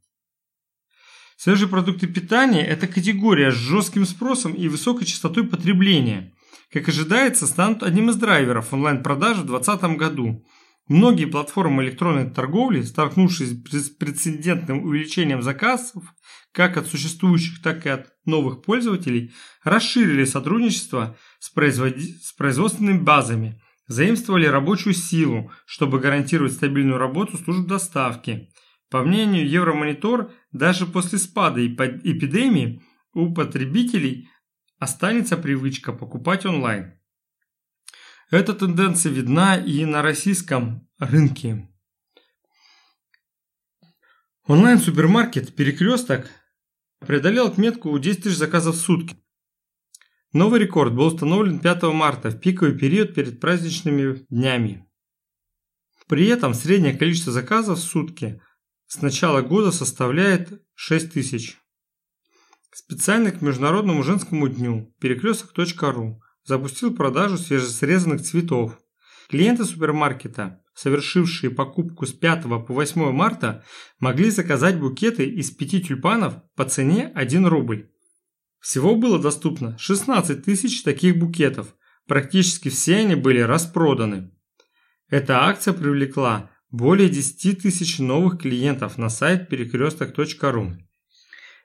Свежие 1.38 1.70
продукты 1.70 2.08
питания– 2.08 2.66
это 2.66 2.88
категория 2.88 3.52
с 3.52 3.54
жестким 3.54 4.04
спросом 4.04 4.54
и 4.54 4.68
высокой 4.68 5.06
частотой 5.06 5.44
потребления. 5.44 6.34
Как 6.74 6.90
ожидается, 6.90 7.46
станут 7.46 7.84
одним 7.84 8.10
из 8.10 8.16
драйверов 8.16 8.74
онлайн-продажи 8.74 9.44
в 9.44 9.46
2020 9.46 9.98
году. 10.00 10.44
Многие 10.88 11.26
платформы 11.26 11.84
электронной 11.84 12.32
торговли, 12.32 12.82
столкнувшись 12.82 13.50
с 13.52 13.90
прецедентным 13.92 14.86
увеличением 14.86 15.44
заказов, 15.44 16.04
как 16.58 16.76
от 16.76 16.88
существующих, 16.88 17.62
так 17.62 17.86
и 17.86 17.90
от 17.90 18.12
новых 18.26 18.64
пользователей, 18.64 19.32
расширили 19.64 20.26
сотрудничество 20.26 21.16
с, 21.38 21.52
производи... 21.52 22.18
с 22.18 22.34
производственными 22.34 22.98
базами, 22.98 23.62
заимствовали 23.86 24.48
рабочую 24.48 24.96
силу, 24.96 25.52
чтобы 25.68 26.00
гарантировать 26.00 26.54
стабильную 26.54 26.98
работу 26.98 27.38
служб 27.38 27.68
доставки, 27.68 28.52
По 28.90 29.04
мнению 29.04 29.48
Евромонитор, 29.48 30.32
даже 30.52 30.88
после 30.88 31.20
спада 31.20 31.64
эпидемии 31.64 32.82
у 33.14 33.32
потребителей 33.36 34.28
останется 34.80 35.38
привычка 35.38 35.94
покупать 35.94 36.48
онлайн. 36.48 37.00
Эта 38.32 38.56
тенденция 38.56 39.12
видна 39.12 39.58
и 39.58 39.86
на 39.86 40.02
российском 40.02 40.90
рынке. 40.98 41.70
Онлайн-супермаркет 44.48 45.56
«Перекресток» 45.56 46.32
преодолел 47.00 47.48
отметку 47.48 47.98
10 47.98 48.24
тысяч 48.24 48.38
заказов 48.38 48.76
в 48.76 48.80
сутки. 48.80 49.18
Новый 50.34 50.60
рекорд 50.60 50.94
был 50.94 51.06
установлен 51.08 51.60
5 51.60 51.84
марта 51.94 52.30
в 52.30 52.40
пиковый 52.40 52.78
период 52.78 53.16
перед 53.16 53.40
праздничными 53.40 54.26
днями. 54.30 54.86
При 56.08 56.28
этом 56.28 56.54
среднее 56.54 56.98
количество 56.98 57.32
заказов 57.32 57.80
в 57.80 57.84
сутки 57.84 58.42
с 58.88 59.02
начала 59.02 59.42
года 59.42 59.72
составляет 59.72 60.62
6 60.76 61.12
тысяч. 61.12 61.58
Специально 62.74 63.32
к 63.32 63.42
Международному 63.42 64.04
женскому 64.04 64.48
дню 64.48 64.94
перекресток.ру 65.00 66.22
запустил 66.44 66.94
продажу 66.94 67.38
свежесрезанных 67.38 68.22
цветов. 68.22 68.80
Клиенты 69.30 69.66
супермаркета, 69.66 70.64
совершившие 70.78 71.50
покупку 71.50 72.06
с 72.06 72.14
5 72.14 72.44
по 72.44 72.74
8 72.74 73.12
марта, 73.12 73.64
могли 74.00 74.30
заказать 74.30 74.80
букеты 74.80 75.26
из 75.26 75.50
5 75.50 75.88
тюльпанов 75.88 76.36
по 76.56 76.66
цене 76.66 77.12
1 77.16 77.48
рубль. 77.48 77.90
Всего 78.60 78.96
было 78.96 79.20
доступно 79.20 79.76
16 79.80 80.46
тысяч 80.46 80.84
таких 80.84 81.18
букетов, 81.18 81.76
практически 82.08 82.70
все 82.70 82.98
они 82.98 83.16
были 83.16 83.40
распроданы. 83.40 84.32
Эта 85.10 85.46
акция 85.46 85.74
привлекла 85.74 86.52
более 86.70 87.10
10 87.10 87.60
тысяч 87.60 87.98
новых 87.98 88.40
клиентов 88.40 89.00
на 89.00 89.10
сайт 89.10 89.50
перекресток.ру. 89.50 90.74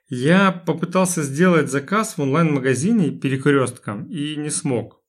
Я 0.09 0.51
попытался 0.51 1.21
сделать 1.21 1.69
заказ 1.69 2.17
в 2.17 2.21
онлайн-магазине 2.21 3.11
перекрестком 3.11 4.07
и 4.09 4.35
не 4.37 4.49
смог. 4.49 5.03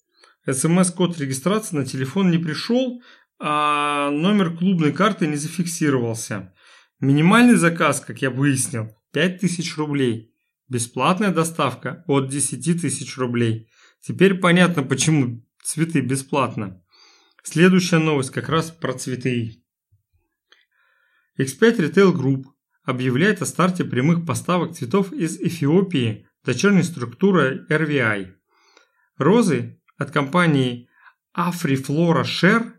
СМС-код 0.46 1.18
регистрации 1.18 1.76
на 1.76 1.86
телефон 1.86 2.30
не 2.30 2.38
пришел, 2.38 3.00
а 3.46 4.10
номер 4.10 4.56
клубной 4.56 4.90
карты 4.90 5.26
не 5.26 5.36
зафиксировался. 5.36 6.54
Минимальный 6.98 7.56
заказ, 7.56 8.00
как 8.00 8.22
я 8.22 8.30
выяснил, 8.30 8.96
5000 9.12 9.76
рублей. 9.76 10.34
Бесплатная 10.70 11.30
доставка 11.30 12.02
от 12.06 12.30
10 12.30 12.80
тысяч 12.80 13.18
рублей. 13.18 13.68
Теперь 14.00 14.36
понятно, 14.36 14.82
почему 14.82 15.46
цветы 15.62 16.00
бесплатно. 16.00 16.82
Следующая 17.42 17.98
новость 17.98 18.30
как 18.30 18.48
раз 18.48 18.70
про 18.70 18.94
цветы. 18.94 19.62
X5 21.38 21.76
Retail 21.80 22.14
Group 22.14 22.44
объявляет 22.82 23.42
о 23.42 23.46
старте 23.46 23.84
прямых 23.84 24.24
поставок 24.24 24.72
цветов 24.72 25.12
из 25.12 25.38
Эфиопии 25.38 26.26
дочерней 26.46 26.82
структуры 26.82 27.66
RVI. 27.68 28.32
Розы 29.18 29.82
от 29.98 30.12
компании 30.12 30.88
Afriflora 31.36 32.22
Share 32.22 32.72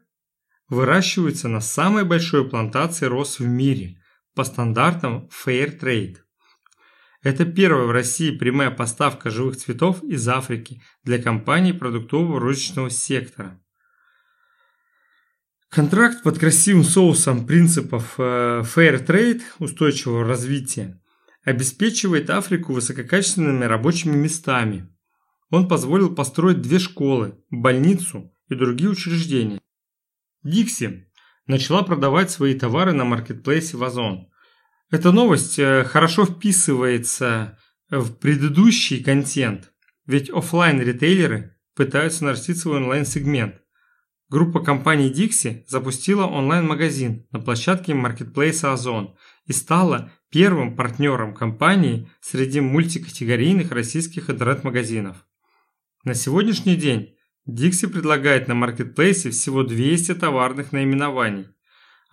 выращиваются 0.70 1.48
на 1.48 1.62
самой 1.62 2.04
большой 2.04 2.50
плантации 2.50 3.06
роз 3.06 3.40
в 3.40 3.46
мире 3.46 4.02
по 4.34 4.44
стандартам 4.44 5.30
Fair 5.30 5.80
Trade. 5.80 6.18
Это 7.22 7.46
первая 7.46 7.88
в 7.88 7.92
России 7.92 8.38
прямая 8.38 8.70
поставка 8.70 9.32
живых 9.32 9.58
цветов 9.58 10.04
из 10.04 10.28
Африки 10.28 10.82
для 11.04 11.22
компаний 11.22 11.74
продуктового 11.74 12.40
розничного 12.40 12.90
сектора. 12.90 13.60
Контракт 15.70 16.24
под 16.24 16.38
красивым 16.38 16.84
соусом 16.84 17.46
принципов 17.48 18.16
э, 18.18 18.62
Fair 18.64 19.06
Trade, 19.06 19.42
устойчивого 19.60 20.24
развития, 20.24 21.02
обеспечивает 21.44 22.30
Африку 22.30 22.74
высококачественными 22.74 23.66
рабочими 23.66 24.16
местами. 24.16 24.88
Он 25.50 25.68
позволил 25.68 26.14
построить 26.14 26.62
две 26.62 26.80
школы, 26.80 27.40
больницу 27.50 28.32
и 28.50 28.56
другие 28.56 28.90
учреждения. 28.90 29.60
Дикси 30.46 31.08
начала 31.48 31.84
продавать 31.84 32.32
свои 32.32 32.54
товары 32.54 32.94
на 32.94 33.04
маркетплейсе 33.04 33.78
в 33.78 33.84
Озон. 33.84 34.30
Эта 34.92 35.12
новость 35.12 35.58
э, 35.58 35.84
хорошо 35.84 36.26
вписывается 36.26 37.58
в 37.90 38.14
предыдущий 38.14 39.04
контент, 39.04 39.74
ведь 40.06 40.30
офлайн 40.30 40.80
ритейлеры 40.80 41.58
пытаются 41.76 42.24
нарастить 42.24 42.60
свой 42.60 42.78
онлайн-сегмент. 42.78 43.56
Группа 44.30 44.60
компаний 44.60 45.12
Dixie 45.12 45.64
запустила 45.68 46.26
онлайн-магазин 46.26 47.28
на 47.32 47.40
площадке 47.40 47.94
маркетплейса 47.94 48.72
Озон 48.72 49.16
и 49.46 49.54
стала 49.54 50.12
первым 50.30 50.76
партнером 50.76 51.34
компании 51.34 52.10
среди 52.22 52.60
мультикатегорийных 52.60 53.72
российских 53.72 54.30
интернет-магазинов. 54.30 55.26
На 56.04 56.14
сегодняшний 56.14 56.76
день 56.76 57.15
Dixie 57.48 57.88
предлагает 57.88 58.48
на 58.48 58.56
маркетплейсе 58.56 59.30
всего 59.30 59.64
200 59.64 60.16
товарных 60.16 60.72
наименований, 60.72 61.48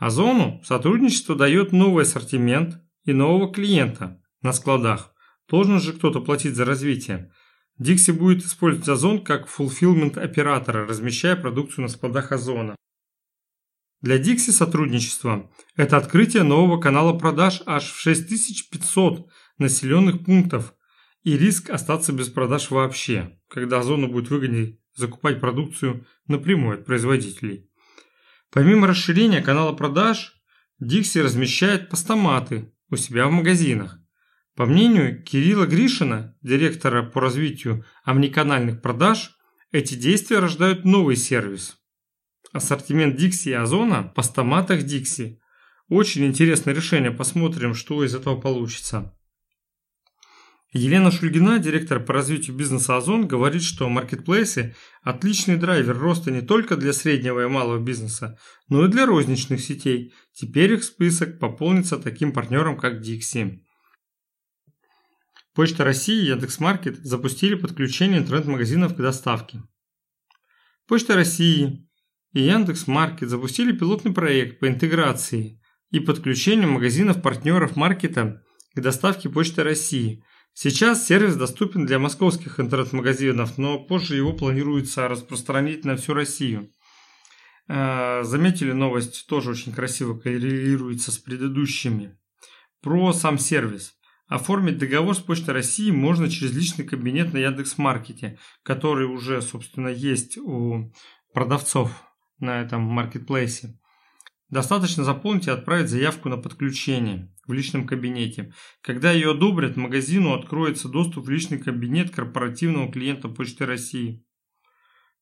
Озону 0.02 0.60
сотрудничество 0.64 1.36
дает 1.36 1.70
новый 1.70 2.02
ассортимент 2.02 2.82
и 3.04 3.12
нового 3.12 3.52
клиента 3.52 4.20
на 4.40 4.52
складах. 4.52 5.14
Должен 5.48 5.78
же 5.78 5.92
кто-то 5.92 6.20
платить 6.20 6.56
за 6.56 6.64
развитие. 6.64 7.30
Dixie 7.80 8.12
будет 8.12 8.44
использовать 8.44 8.88
Озон 8.88 9.22
как 9.22 9.46
фулфилмент 9.46 10.18
оператора, 10.18 10.88
размещая 10.88 11.36
продукцию 11.36 11.82
на 11.82 11.88
складах 11.88 12.32
Озона. 12.32 12.74
Для 14.00 14.20
Dixie 14.20 14.50
сотрудничество– 14.50 15.52
это 15.76 15.98
открытие 15.98 16.42
нового 16.42 16.80
канала 16.80 17.16
продаж 17.16 17.62
аж 17.64 17.84
в 17.92 18.00
6500 18.00 19.28
населенных 19.58 20.24
пунктов 20.24 20.74
и 21.22 21.38
риск 21.38 21.70
остаться 21.70 22.12
без 22.12 22.28
продаж 22.28 22.72
вообще, 22.72 23.38
когда 23.48 23.78
Озону 23.78 24.08
будет 24.08 24.30
выгоднее 24.30 24.81
закупать 24.94 25.40
продукцию 25.40 26.06
напрямую 26.26 26.78
от 26.78 26.84
производителей. 26.84 27.70
Помимо 28.50 28.86
расширения 28.86 29.40
канала 29.40 29.72
продаж, 29.72 30.34
Dixie 30.82 31.22
размещает 31.22 31.88
постаматы 31.88 32.72
у 32.90 32.96
себя 32.96 33.26
в 33.26 33.30
магазинах. 33.30 33.98
По 34.54 34.66
мнению 34.66 35.22
Кирилла 35.22 35.66
Гришина, 35.66 36.36
директора 36.42 37.02
по 37.02 37.20
развитию 37.20 37.84
омниканальных 38.04 38.82
продаж, 38.82 39.38
эти 39.70 39.94
действия 39.94 40.40
рождают 40.40 40.84
новый 40.84 41.16
сервис. 41.16 41.78
Ассортимент 42.52 43.18
Dixie 43.18 43.50
и 43.50 43.54
Озона 43.54 44.02
в 44.02 44.14
постаматах 44.14 44.80
Dixie. 44.84 45.38
Очень 45.88 46.26
интересное 46.26 46.74
решение, 46.74 47.10
посмотрим, 47.10 47.74
что 47.74 48.04
из 48.04 48.14
этого 48.14 48.38
получится. 48.38 49.16
Елена 50.74 51.10
Шульгина, 51.10 51.58
директор 51.58 52.02
по 52.02 52.14
развитию 52.14 52.56
бизнеса 52.56 52.96
Озон, 52.96 53.28
говорит, 53.28 53.62
что 53.62 53.90
маркетплейсы– 53.90 54.74
отличный 55.02 55.56
драйвер 55.56 55.98
роста 55.98 56.30
не 56.30 56.40
только 56.40 56.78
для 56.78 56.94
среднего 56.94 57.44
и 57.44 57.48
малого 57.48 57.78
бизнеса, 57.78 58.38
но 58.70 58.86
и 58.86 58.88
для 58.88 59.04
розничных 59.04 59.60
сетей. 59.60 60.14
Теперь 60.32 60.72
их 60.72 60.84
список 60.84 61.38
пополнится 61.38 61.98
таким 61.98 62.32
партнером, 62.32 62.78
как 62.78 63.02
Dixie. 63.02 63.58
Почта 65.54 65.84
России 65.84 66.22
и 66.22 66.28
Яндекс.Маркет 66.28 67.04
запустили 67.04 67.54
подключение 67.54 68.20
интернет-магазинов 68.20 68.94
к 68.94 68.98
доставке. 68.98 69.62
Почта 70.88 71.14
России 71.16 71.86
и 72.32 72.40
Яндекс.Маркет 72.40 73.28
запустили 73.28 73.76
пилотный 73.76 74.14
проект 74.14 74.58
по 74.58 74.68
интеграции 74.68 75.60
и 75.90 76.00
подключению 76.00 76.70
магазинов-партнеров 76.70 77.76
маркета 77.76 78.42
к 78.74 78.80
доставке 78.80 79.28
Почты 79.28 79.64
России– 79.64 80.24
Сейчас 80.54 81.06
сервис 81.06 81.36
доступен 81.36 81.86
для 81.86 81.98
московских 81.98 82.60
интернет-магазинов, 82.60 83.56
но 83.56 83.78
позже 83.78 84.16
его 84.16 84.34
планируется 84.34 85.08
распространить 85.08 85.84
на 85.84 85.96
всю 85.96 86.12
Россию. 86.12 86.70
Э, 87.68 88.22
заметили 88.22 88.72
новость, 88.72 89.26
тоже 89.28 89.50
очень 89.50 89.72
красиво 89.72 90.18
коррелируется 90.18 91.10
с 91.10 91.18
предыдущими. 91.18 92.18
Про 92.82 93.12
сам 93.12 93.38
сервис. 93.38 93.94
Оформить 94.26 94.78
договор 94.78 95.14
с 95.14 95.20
Почтой 95.20 95.54
России 95.54 95.90
можно 95.90 96.28
через 96.30 96.54
личный 96.54 96.84
кабинет 96.84 97.32
на 97.32 97.38
Яндекс.Маркете, 97.38 98.38
который 98.62 99.06
уже, 99.06 99.40
собственно, 99.42 99.88
есть 99.88 100.36
у 100.36 100.92
продавцов 101.32 101.92
на 102.38 102.60
этом 102.60 102.82
маркетплейсе. 102.82 103.78
Достаточно 104.52 105.02
заполнить 105.02 105.46
и 105.46 105.50
отправить 105.50 105.88
заявку 105.88 106.28
на 106.28 106.36
подключение 106.36 107.34
в 107.46 107.54
личном 107.54 107.86
кабинете. 107.86 108.52
Когда 108.82 109.10
ее 109.10 109.30
одобрят, 109.30 109.78
магазину 109.78 110.34
откроется 110.34 110.90
доступ 110.90 111.24
в 111.24 111.30
личный 111.30 111.56
кабинет 111.56 112.10
корпоративного 112.10 112.92
клиента 112.92 113.28
Почты 113.30 113.64
России. 113.64 114.26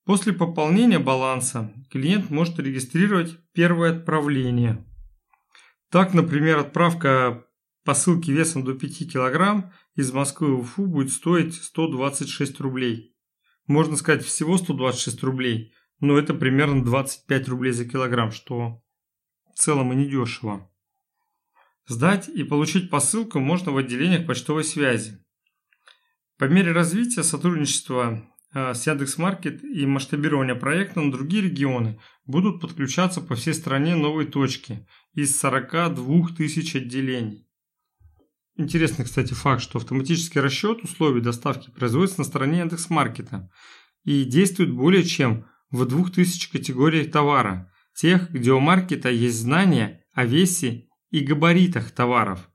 После 0.04 0.32
пополнения 0.32 0.98
баланса 0.98 1.72
клиент 1.92 2.30
может 2.30 2.58
регистрировать 2.58 3.38
первое 3.52 3.98
отправление. 3.98 4.84
Так, 5.90 6.12
например, 6.12 6.58
отправка 6.58 7.46
посылки 7.84 8.32
весом 8.32 8.64
до 8.64 8.74
5 8.74 9.12
кг 9.12 9.72
из 9.94 10.10
Москвы 10.10 10.56
в 10.56 10.62
Уфу 10.62 10.86
будет 10.88 11.12
стоить 11.12 11.54
126 11.54 12.58
рублей. 12.58 13.14
Можно 13.68 13.94
сказать 13.94 14.24
всего 14.24 14.58
126 14.58 15.22
рублей, 15.22 15.72
но 16.00 16.18
это 16.18 16.34
примерно 16.34 16.84
25 16.84 17.48
рублей 17.48 17.70
за 17.70 17.84
килограмм, 17.84 18.32
что 18.32 18.82
целом 19.60 19.92
и 19.92 19.96
недешево. 19.96 20.70
Сдать 21.86 22.28
и 22.28 22.44
получить 22.44 22.90
посылку 22.90 23.40
можно 23.40 23.72
в 23.72 23.76
отделениях 23.76 24.26
почтовой 24.26 24.64
связи. 24.64 25.24
По 26.38 26.44
мере 26.44 26.72
развития 26.72 27.22
сотрудничества 27.22 28.24
э, 28.54 28.74
с 28.74 28.86
Яндекс.Маркет 28.86 29.62
и 29.64 29.86
масштабирования 29.86 30.54
проекта 30.54 31.00
на 31.00 31.12
другие 31.12 31.42
регионы 31.42 32.00
будут 32.26 32.60
подключаться 32.60 33.20
по 33.20 33.34
всей 33.34 33.54
стране 33.54 33.96
новые 33.96 34.26
точки 34.26 34.86
из 35.14 35.38
42 35.38 36.28
тысяч 36.36 36.76
отделений. 36.76 37.46
Интересный, 38.56 39.04
кстати, 39.04 39.32
факт, 39.32 39.62
что 39.62 39.78
автоматический 39.78 40.40
расчет 40.40 40.82
условий 40.82 41.20
доставки 41.20 41.70
производится 41.70 42.20
на 42.20 42.24
стороне 42.24 42.58
Яндекс.Маркета 42.60 43.50
и 44.04 44.24
действует 44.24 44.72
более 44.72 45.04
чем 45.04 45.46
в 45.70 45.84
2000 45.84 46.52
категориях 46.52 47.10
товара, 47.10 47.69
тех, 47.94 48.30
где 48.30 48.52
у 48.52 48.60
маркета 48.60 49.10
есть 49.10 49.38
знания 49.38 50.04
о 50.12 50.24
весе 50.24 50.88
и 51.10 51.20
габаритах 51.20 51.90
товаров. 51.90 52.50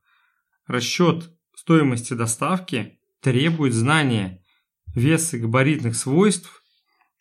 Расчет 0.67 1.31
стоимости 1.55 2.13
доставки 2.13 2.99
требует 3.21 3.73
знания 3.73 4.43
веса 4.93 5.37
габаритных 5.37 5.95
свойств 5.95 6.63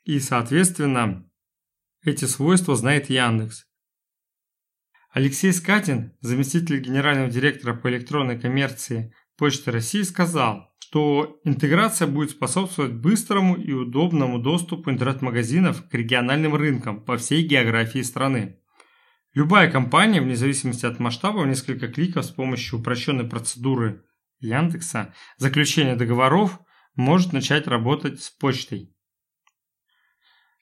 и, 0.04 0.20
соответственно, 0.20 1.28
эти 2.02 2.26
свойства 2.26 2.76
знает 2.76 3.10
Яндекс. 3.10 3.66
Алексей 5.10 5.52
Скатин, 5.52 6.16
заместитель 6.20 6.80
генерального 6.80 7.30
директора 7.30 7.74
по 7.74 7.88
электронной 7.88 8.38
коммерции 8.38 9.14
Почты 9.36 9.70
России, 9.70 10.02
сказал, 10.02 10.73
что 10.94 11.40
интеграция 11.42 12.06
будет 12.06 12.30
способствовать 12.30 12.92
быстрому 12.92 13.56
и 13.56 13.72
удобному 13.72 14.38
доступу 14.38 14.92
интернет-магазинов 14.92 15.88
к 15.88 15.94
региональным 15.94 16.54
рынкам 16.54 17.04
по 17.04 17.16
всей 17.16 17.42
географии 17.42 17.98
страны. 18.02 18.60
Любая 19.32 19.68
компания, 19.68 20.20
вне 20.20 20.36
зависимости 20.36 20.86
от 20.86 21.00
масштаба, 21.00 21.40
в 21.40 21.48
несколько 21.48 21.88
кликов 21.88 22.24
с 22.24 22.30
помощью 22.30 22.78
упрощенной 22.78 23.24
процедуры 23.24 24.04
Яндекса 24.38 25.12
заключения 25.36 25.96
договоров 25.96 26.60
может 26.94 27.32
начать 27.32 27.66
работать 27.66 28.22
с 28.22 28.30
почтой. 28.30 28.94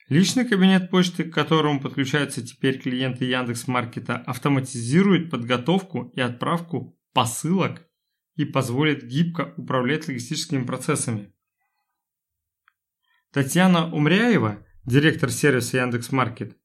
Личный 0.09 0.45
кабинет 0.45 0.89
почты, 0.89 1.25
к 1.25 1.31
которому 1.31 1.79
подключаются 1.79 2.43
теперь 2.43 2.81
клиенты 2.81 3.25
Яндекс.Маркета, 3.25 4.15
автоматизирует 4.15 5.29
подготовку 5.29 6.11
и 6.15 6.21
отправку 6.21 6.99
посылок 7.13 7.87
и 8.35 8.45
позволит 8.45 9.03
гибко 9.03 9.53
управлять 9.57 10.07
логистическими 10.07 10.63
процессами. 10.63 11.33
Татьяна 13.31 13.91
Умряева, 13.91 14.65
директор 14.85 15.31
сервиса 15.31 15.77
Яндекс.Маркет, 15.77 16.57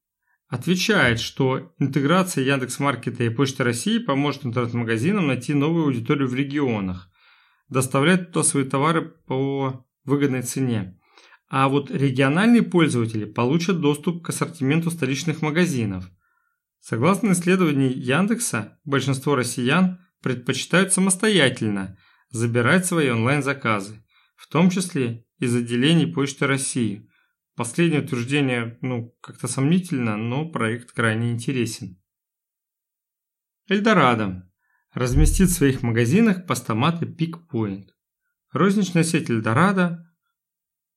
отвечает, 0.47 1.19
что 1.19 1.73
интеграция 1.79 2.43
Яндекс.Маркета 2.43 3.23
и 3.23 3.29
Почты 3.29 3.63
России 3.63 3.99
поможет 3.99 4.45
интернет-магазинам 4.45 5.27
найти 5.27 5.53
новую 5.53 5.85
аудиторию 5.85 6.27
в 6.27 6.35
регионах, 6.35 7.09
доставлять 7.69 8.31
туда 8.31 8.43
свои 8.43 8.63
товары 8.65 9.09
по 9.27 9.85
выгодной 10.05 10.41
цене. 10.41 10.99
А 11.47 11.67
вот 11.69 11.89
региональные 11.89 12.63
пользователи 12.63 13.25
получат 13.25 13.79
доступ 13.79 14.23
к 14.23 14.29
ассортименту 14.29 14.91
столичных 14.91 15.41
магазинов. 15.41 16.09
Согласно 16.79 17.31
исследованию 17.31 17.91
Яндекса, 17.95 18.79
большинство 18.85 19.35
россиян 19.35 19.99
предпочитают 20.21 20.93
самостоятельно 20.93 21.97
забирать 22.29 22.85
свои 22.85 23.09
онлайн-заказы, 23.09 24.03
в 24.35 24.47
том 24.47 24.69
числе 24.69 25.25
из 25.39 25.55
отделений 25.55 26.07
Почты 26.07 26.47
России– 26.47 27.05
Последнее 27.59 28.01
утверждение, 28.01 28.77
ну, 28.81 29.13
как-то 29.19 29.49
сомнительно, 29.49 30.15
но 30.15 30.49
проект 30.49 30.93
крайне 30.93 31.33
интересен. 31.33 32.01
Эльдорадо 33.67 34.49
разместит 34.93 35.49
в 35.49 35.55
своих 35.55 35.83
магазинах 35.83 36.47
постаматы 36.47 37.05
PickPoint. 37.05 37.87
Розничная 38.53 39.03
сеть 39.03 39.29
Эльдорадо 39.29 40.09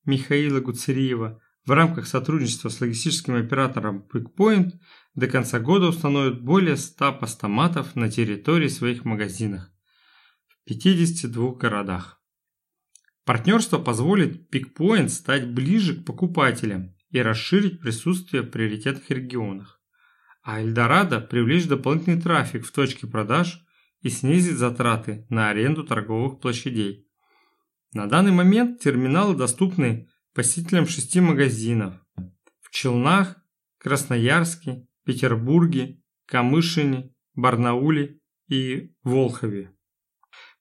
Михаила 0.04 0.60
Гуцериева 0.60 1.42
в 1.64 1.70
рамках 1.72 2.06
сотрудничества 2.06 2.68
с 2.68 2.80
логистическим 2.80 3.34
оператором 3.34 4.06
PickPoint 4.06 4.70
до 5.14 5.26
конца 5.26 5.60
года 5.60 5.86
установит 5.88 6.42
более 6.42 6.76
100 6.76 7.14
постаматов 7.14 7.94
на 7.96 8.10
территории 8.10 8.68
своих 8.68 9.04
магазинов 9.04 9.62
в 10.48 10.64
52 10.64 11.54
городах. 11.54 12.22
Партнерство 13.24 13.78
позволит 13.78 14.52
PickPoint 14.52 15.08
стать 15.08 15.48
ближе 15.48 15.94
к 16.00 16.04
покупателям 16.04 16.96
и 17.10 17.20
расширить 17.20 17.80
присутствие 17.80 18.42
в 18.42 18.50
приоритетных 18.50 19.10
регионах. 19.10 19.80
А 20.42 20.60
Эльдорадо 20.60 21.20
привлечь 21.20 21.68
дополнительный 21.68 22.20
трафик 22.20 22.66
в 22.66 22.72
точке 22.72 23.06
продаж 23.06 23.64
и 24.00 24.08
снизить 24.08 24.56
затраты 24.56 25.24
на 25.28 25.50
аренду 25.50 25.84
торговых 25.84 26.40
площадей. 26.40 27.06
На 27.92 28.08
данный 28.08 28.32
момент 28.32 28.80
терминалы 28.80 29.36
доступны 29.36 30.08
посетителям 30.34 30.88
шести 30.88 31.20
магазинов 31.20 31.94
в 32.60 32.70
Челнах, 32.70 33.36
Красноярске, 33.78 34.88
Петербурге, 35.04 36.00
Камышине, 36.26 37.12
Барнауле 37.34 38.18
и 38.48 38.92
Волхове. 39.02 39.72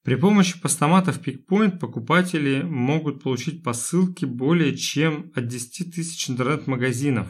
При 0.03 0.15
помощи 0.15 0.59
постаматов 0.59 1.21
PickPoint 1.21 1.77
покупатели 1.77 2.63
могут 2.63 3.21
получить 3.21 3.63
посылки 3.63 4.25
более 4.25 4.75
чем 4.75 5.31
от 5.35 5.47
10 5.47 5.93
тысяч 5.93 6.27
интернет-магазинов. 6.29 7.27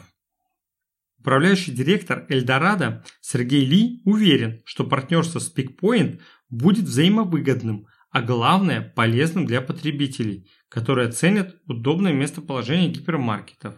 Управляющий 1.18 1.72
директор 1.72 2.24
Эльдорадо 2.30 3.04
Сергей 3.20 3.64
Ли 3.64 4.00
уверен, 4.04 4.62
что 4.64 4.84
партнерство 4.84 5.38
с 5.38 5.54
PickPoint 5.54 6.20
будет 6.48 6.84
взаимовыгодным, 6.84 7.86
а 8.10 8.22
главное 8.22 8.80
полезным 8.80 9.46
для 9.46 9.60
потребителей, 9.60 10.50
которые 10.68 11.08
оценят 11.08 11.60
удобное 11.66 12.12
местоположение 12.12 12.90
гипермаркетов. 12.90 13.76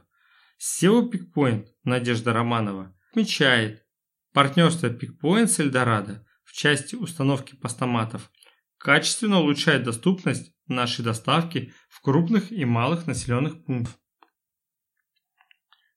SEO 0.60 1.10
PickPoint 1.10 1.66
Надежда 1.82 2.32
Романова 2.32 2.93
отмечает, 3.14 3.86
партнерство 4.32 4.88
PickPoint 4.88 5.46
с 5.46 5.60
Эльдорадо 5.60 6.26
в 6.42 6.52
части 6.52 6.96
установки 6.96 7.54
постаматов 7.54 8.30
качественно 8.76 9.38
улучшает 9.38 9.84
доступность 9.84 10.52
нашей 10.66 11.04
доставки 11.04 11.72
в 11.88 12.00
крупных 12.00 12.50
и 12.50 12.64
малых 12.64 13.06
населенных 13.06 13.64
пунктах. 13.64 13.94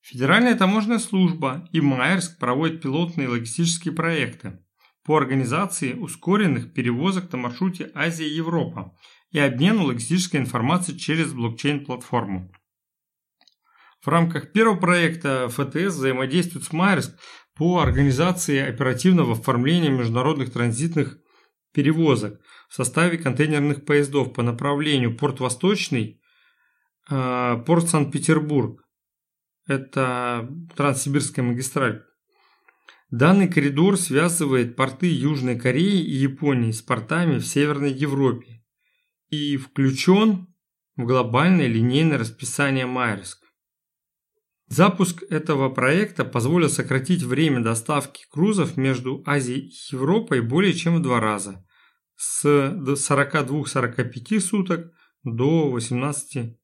Федеральная 0.01 0.55
таможенная 0.55 0.99
служба 0.99 1.67
и 1.71 1.81
Майерск 1.81 2.37
проводят 2.37 2.81
пилотные 2.81 3.27
логистические 3.27 3.93
проекты 3.93 4.63
по 5.03 5.17
организации 5.17 5.93
ускоренных 5.93 6.73
перевозок 6.73 7.31
на 7.31 7.39
маршруте 7.39 7.91
Азия-Европа 7.95 8.95
и 9.31 9.39
обмену 9.39 9.85
логистической 9.85 10.39
информацией 10.39 10.99
через 10.99 11.33
блокчейн-платформу. 11.33 12.53
В 14.07 14.09
рамках 14.09 14.53
первого 14.53 14.77
проекта 14.77 15.49
ФТС 15.49 15.95
взаимодействует 15.95 16.63
с 16.63 16.71
Майерск 16.71 17.19
по 17.57 17.81
организации 17.81 18.57
оперативного 18.57 19.33
оформления 19.33 19.89
международных 19.89 20.53
транзитных 20.53 21.17
перевозок 21.73 22.39
в 22.69 22.75
составе 22.75 23.17
контейнерных 23.17 23.83
поездов 23.83 24.31
по 24.31 24.43
направлению 24.43 25.17
Порт 25.17 25.41
Восточный, 25.41 26.21
э, 27.09 27.57
Порт 27.65 27.89
Санкт-Петербург. 27.89 28.81
Это 29.67 30.49
Транссибирская 30.77 31.43
магистраль. 31.43 32.05
Данный 33.11 33.49
коридор 33.49 33.97
связывает 33.97 34.77
порты 34.77 35.13
Южной 35.13 35.59
Кореи 35.59 36.01
и 36.01 36.15
Японии 36.15 36.71
с 36.71 36.81
портами 36.81 37.39
в 37.39 37.45
Северной 37.45 37.91
Европе 37.91 38.63
и 39.27 39.57
включен 39.57 40.47
в 40.95 41.03
глобальное 41.03 41.67
линейное 41.67 42.17
расписание 42.17 42.85
Майерск. 42.85 43.46
Запуск 44.67 45.23
этого 45.29 45.69
проекта 45.69 46.25
позволил 46.25 46.69
сократить 46.69 47.23
время 47.23 47.63
доставки 47.63 48.25
грузов 48.33 48.75
между 48.75 49.23
Азией 49.25 49.69
и 49.69 49.73
Европой 49.91 50.41
более 50.41 50.73
чем 50.73 50.97
в 50.97 51.01
два 51.01 51.21
раза 51.21 51.65
с 52.17 52.45
42-45 52.45 54.39
суток 54.41 54.91
до 55.23 55.73
18-20 55.77 56.55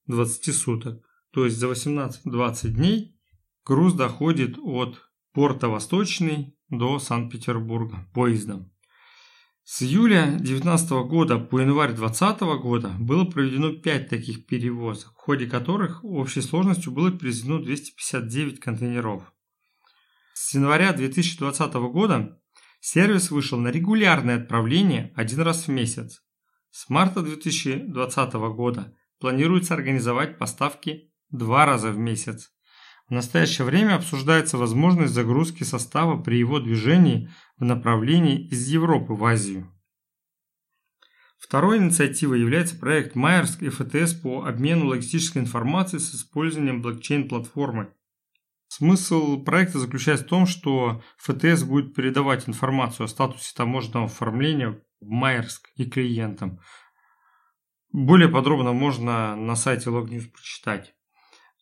суток. 0.52 1.02
То 1.32 1.46
есть 1.46 1.58
за 1.58 1.68
18-20 1.68 2.68
дней 2.70 3.18
груз 3.66 3.94
доходит 3.94 4.58
от 4.62 5.02
порта 5.32 5.70
Восточный 5.70 6.58
до 6.70 7.00
Санкт-Петербурга 7.00 8.10
поездом. 8.14 8.73
С 9.66 9.82
июля 9.82 10.26
2019 10.26 10.90
года 11.08 11.40
по 11.40 11.60
январь 11.60 11.94
2020 11.94 12.42
года 12.62 12.90
было 13.00 13.24
проведено 13.24 13.72
5 13.72 14.10
таких 14.10 14.46
перевозок, 14.46 15.14
в 15.14 15.22
ходе 15.22 15.48
которых 15.48 16.04
общей 16.04 16.42
сложностью 16.42 16.92
было 16.92 17.12
перевезено 17.12 17.60
259 17.60 18.60
контейнеров. 18.60 19.24
С 20.34 20.54
января 20.54 20.92
2020 20.92 21.74
года 21.94 22.42
Сервис 22.82 23.32
вышел 23.32 23.58
на 23.58 23.70
регулярное 23.70 24.36
отправление 24.36 25.14
один 25.16 25.40
раз 25.40 25.68
в 25.68 25.72
месяц. 25.72 26.22
С 26.70 26.90
марта 26.90 27.22
2020 27.22 28.34
года 28.34 28.94
планируется 29.20 29.76
организовать 29.76 30.38
поставки 30.38 31.14
два 31.30 31.66
раза 31.66 31.92
в 31.92 31.98
месяц. 31.98 32.53
В 33.10 33.12
настоящее 33.12 33.66
время 33.66 33.96
обсуждается 33.96 34.58
возможность 34.58 35.14
загрузки 35.14 35.64
состава 35.64 36.22
при 36.22 36.38
его 36.38 36.60
движении 36.60 37.30
в 37.58 37.66
направлении 37.66 38.48
из 38.48 38.68
Европы 38.68 39.14
в 39.14 39.24
Азию. 39.26 39.70
Второй 41.38 41.78
инициативой 41.78 42.40
является 42.40 42.78
проект 42.78 43.16
Майерск 43.16 43.62
и 43.62 43.70
ФТС 43.70 44.14
по 44.14 44.46
обмену 44.46 44.88
логистической 44.88 45.42
информацией 45.42 46.00
с 46.00 46.16
использованием 46.16 46.82
блокчейн-платформы. 46.82 47.94
Смысл 48.70 49.44
проекта 49.44 49.78
заключается 49.78 50.26
в 50.26 50.30
том, 50.30 50.46
что 50.48 51.04
ФТС 51.18 51.64
будет 51.64 51.94
передавать 51.94 52.48
информацию 52.48 53.06
о 53.06 53.10
статусе 53.10 53.54
таможенного 53.56 54.06
оформления 54.06 54.82
в 55.02 55.10
Майерск 55.10 55.70
и 55.76 55.86
клиентам. 55.86 56.60
Более 57.92 58.30
подробно 58.30 58.72
можно 58.72 59.36
на 59.36 59.56
сайте 59.56 59.90
LogNews 59.90 60.32
прочитать. 60.32 60.96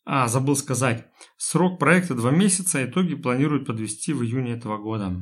А, 0.04 0.26
забыл 0.28 0.56
сказать, 0.56 1.06
срок 1.36 1.78
проекта 1.78 2.14
2 2.14 2.30
месяца, 2.32 2.84
итоги 2.84 3.14
планируют 3.14 3.66
подвести 3.66 4.12
в 4.12 4.22
июне 4.22 4.52
этого 4.52 4.78
года. 4.78 5.14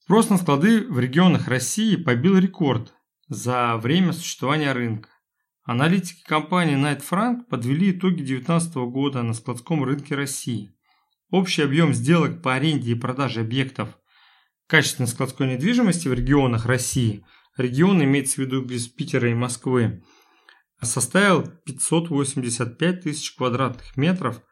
Спрос 0.00 0.28
на 0.28 0.38
склады 0.38 0.86
в 0.88 0.98
регионах 0.98 1.46
России 1.46 1.94
побил 1.94 2.36
рекорд 2.36 2.92
за 3.28 3.76
время 3.76 4.12
существования 4.12 4.72
рынка. 4.72 5.08
Аналитики 5.62 6.24
компании 6.24 6.76
Knight 6.76 7.02
Frank 7.08 7.44
подвели 7.48 7.92
итоги 7.92 8.24
2019 8.24 8.74
года 8.90 9.22
на 9.22 9.34
складском 9.34 9.84
рынке 9.84 10.16
России. 10.16 10.74
Общий 11.30 11.62
объем 11.62 11.94
сделок 11.94 12.42
по 12.42 12.54
аренде 12.54 12.90
и 12.90 12.96
продаже 12.96 13.42
объектов 13.42 13.96
качественной 14.66 15.08
складской 15.08 15.48
недвижимости 15.48 16.08
в 16.08 16.12
регионах 16.12 16.66
России, 16.66 17.24
регион 17.56 18.02
имеется 18.02 18.36
в 18.36 18.38
виду 18.38 18.62
без 18.62 18.86
Питера 18.86 19.28
и 19.28 19.34
Москвы, 19.34 20.02
составил 20.82 21.46
585 21.64 23.02
тысяч 23.02 23.32
квадратных 23.32 23.96
метров. 23.96 24.42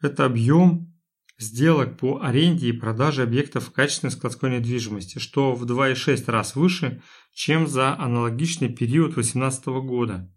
Это 0.00 0.24
объем 0.24 0.94
сделок 1.38 1.98
по 1.98 2.20
аренде 2.22 2.68
и 2.68 2.72
продаже 2.72 3.22
объектов 3.22 3.72
качественной 3.72 4.10
складской 4.10 4.50
недвижимости, 4.50 5.18
что 5.18 5.54
в 5.54 5.64
2,6 5.64 6.30
раз 6.30 6.54
выше, 6.54 7.02
чем 7.32 7.66
за 7.66 7.98
аналогичный 7.98 8.68
период 8.68 9.14
2018 9.14 9.66
года. 9.66 10.32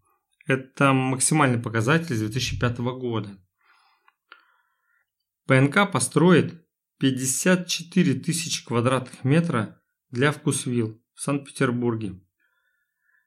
Это 0.46 0.94
максимальный 0.94 1.60
показатель 1.60 2.16
с 2.16 2.20
2005 2.20 2.78
года. 2.80 3.30
ПНК 5.46 5.92
построит 5.92 6.66
54 7.00 8.14
тысячи 8.16 8.66
квадратных 8.66 9.24
метра 9.26 9.82
для 10.10 10.32
Вкусвилл 10.32 11.02
в 11.14 11.22
Санкт-Петербурге. 11.22 12.23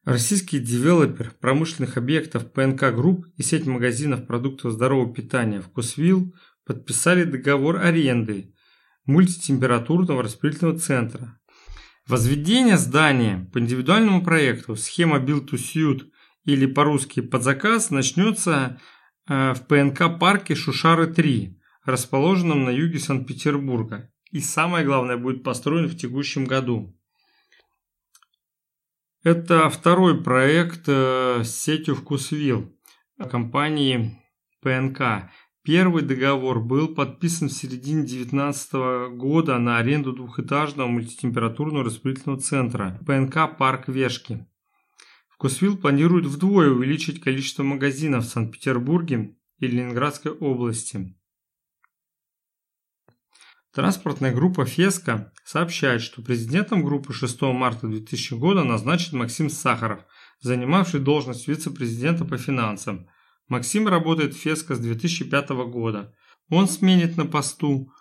Российский 0.06 0.60
девелопер 0.60 1.32
промышленных 1.40 1.96
объектов 1.96 2.52
ПНК 2.52 2.94
Групп 2.94 3.26
и 3.36 3.42
сеть 3.42 3.66
магазинов 3.66 4.24
продуктов 4.24 4.70
здорового 4.70 5.12
питания 5.12 5.60
«Вкусвилл» 5.60 6.32
подписали 6.64 7.24
договор 7.24 7.78
аренды 7.78 8.54
мультитемпературного 9.06 10.22
распределительного 10.22 10.78
центра. 10.78 11.40
Возведение 12.06 12.76
здания 12.76 13.50
по 13.52 13.58
индивидуальному 13.58 14.22
проекту 14.22 14.76
схема 14.76 15.18
Build 15.18 15.48
to 15.48 15.54
Suit 15.54 16.04
или 16.44 16.66
по-русски 16.66 17.18
под 17.18 17.42
заказ 17.42 17.90
начнется 17.90 18.80
э, 19.28 19.54
в 19.54 19.66
ПНК 19.66 20.20
парке 20.20 20.54
Шушары-3, 20.54 21.56
расположенном 21.84 22.62
на 22.62 22.70
юге 22.70 23.00
Санкт-Петербурга. 23.00 24.08
И 24.30 24.38
самое 24.38 24.86
главное, 24.86 25.16
будет 25.16 25.42
построен 25.42 25.88
в 25.88 25.96
текущем 25.96 26.44
году. 26.44 26.95
Это 29.26 29.68
второй 29.70 30.22
проект 30.22 30.84
э, 30.86 31.42
с 31.42 31.50
сетью 31.50 31.96
Вкусвилл 31.96 32.72
компании 33.28 34.22
ПНК. 34.62 35.32
Первый 35.64 36.04
договор 36.04 36.60
был 36.60 36.94
подписан 36.94 37.48
в 37.48 37.52
середине 37.52 38.02
2019 38.02 39.16
года 39.16 39.58
на 39.58 39.78
аренду 39.78 40.12
двухэтажного 40.12 40.86
мультитемпературного 40.86 41.86
распределительного 41.86 42.40
центра 42.40 43.00
ПНК 43.04 43.58
«Парк 43.58 43.88
Вешки». 43.88 44.46
Вкусвилл 45.30 45.76
планирует 45.76 46.26
вдвое 46.26 46.70
увеличить 46.70 47.20
количество 47.20 47.64
магазинов 47.64 48.26
в 48.26 48.28
Санкт-Петербурге 48.28 49.34
и 49.58 49.66
Ленинградской 49.66 50.30
области. 50.30 51.16
Транспортная 53.76 54.34
группа 54.34 54.64
«Феска» 54.64 55.32
сообщает, 55.44 56.02
что 56.02 56.22
президентом 56.22 56.82
группы 56.82 57.12
6 57.12 57.42
марта 57.42 57.86
2000 57.86 58.34
года 58.34 58.64
назначен 58.64 59.18
Максим 59.18 59.48
Сахаров, 59.48 60.00
занимавший 60.40 60.98
должность 60.98 61.46
вице-президента 61.46 62.24
по 62.24 62.36
финансам– 62.36 63.06
Максим 63.48 63.86
работает 63.86 64.34
в 64.34 64.38
Феско 64.38 64.74
с 64.74 64.80
2005 64.80 65.50
года. 65.70 66.12
Он 66.50 66.66
сменит 66.68 67.16
на 67.16 67.26
посту 67.26 67.92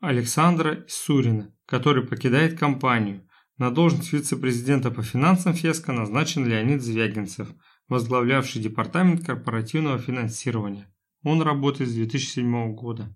Александра 0.00 0.84
Сурина, 0.88 1.52
который 1.66 2.06
покидает 2.06 2.58
компанию. 2.58 3.28
На 3.58 3.70
должность 3.70 4.12
вице-президента 4.12 4.90
по 4.90 5.02
финансам 5.02 5.54
Феска 5.54 5.92
назначен 5.92 6.46
Леонид 6.46 6.82
Звягинцев, 6.82 7.48
возглавлявший 7.88 8.62
департамент 8.62 9.26
корпоративного 9.26 9.98
финансирования. 9.98 10.92
Он 11.24 11.42
работает 11.42 11.90
с 11.90 11.94
2007 11.94 12.74
года. 12.74 13.14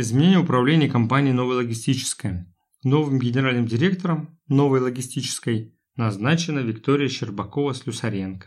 Изменение 0.00 0.38
управления 0.38 0.88
компанией 0.88 1.32
«Новая 1.32 1.56
логистическая». 1.56 2.46
Новым 2.84 3.18
генеральным 3.18 3.66
директором 3.66 4.38
«Новой 4.46 4.78
логистической» 4.78 5.76
назначена 5.96 6.60
Виктория 6.60 7.08
Щербакова-Слюсаренко. 7.08 8.44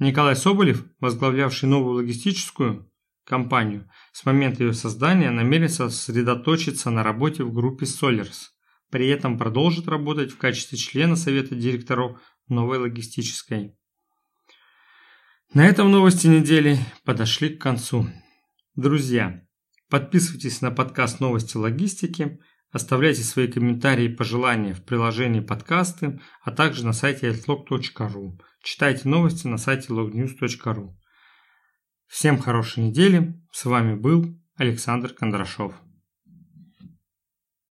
Николай 0.00 0.34
Соболев, 0.34 0.84
возглавлявший 0.98 1.68
новую 1.68 1.98
логистическую 1.98 2.90
компанию, 3.24 3.88
с 4.10 4.26
момента 4.26 4.64
ее 4.64 4.72
создания 4.72 5.30
намерен 5.30 5.68
сосредоточиться 5.68 6.90
на 6.90 7.04
работе 7.04 7.44
в 7.44 7.52
группе 7.52 7.86
Solers. 7.86 8.48
При 8.90 9.06
этом 9.06 9.38
продолжит 9.38 9.86
работать 9.86 10.32
в 10.32 10.38
качестве 10.38 10.76
члена 10.76 11.14
совета 11.14 11.54
директоров 11.54 12.20
новой 12.48 12.78
логистической. 12.78 13.76
На 15.54 15.64
этом 15.64 15.92
новости 15.92 16.26
недели 16.26 16.80
подошли 17.04 17.50
к 17.50 17.60
концу. 17.60 18.08
Друзья, 18.74 19.47
подписывайтесь 19.88 20.60
на 20.60 20.70
подкаст 20.70 21.20
«Новости 21.20 21.56
логистики», 21.56 22.40
оставляйте 22.70 23.22
свои 23.22 23.48
комментарии 23.48 24.06
и 24.06 24.14
пожелания 24.14 24.74
в 24.74 24.84
приложении 24.84 25.40
подкасты, 25.40 26.20
а 26.42 26.50
также 26.50 26.84
на 26.84 26.92
сайте 26.92 27.30
altlog.ru. 27.30 28.38
Читайте 28.62 29.08
новости 29.08 29.46
на 29.46 29.56
сайте 29.56 29.92
lognews.ru. 29.92 30.94
Всем 32.06 32.38
хорошей 32.38 32.84
недели. 32.84 33.34
С 33.52 33.64
вами 33.64 33.94
был 33.94 34.38
Александр 34.56 35.12
Кондрашов. 35.12 35.74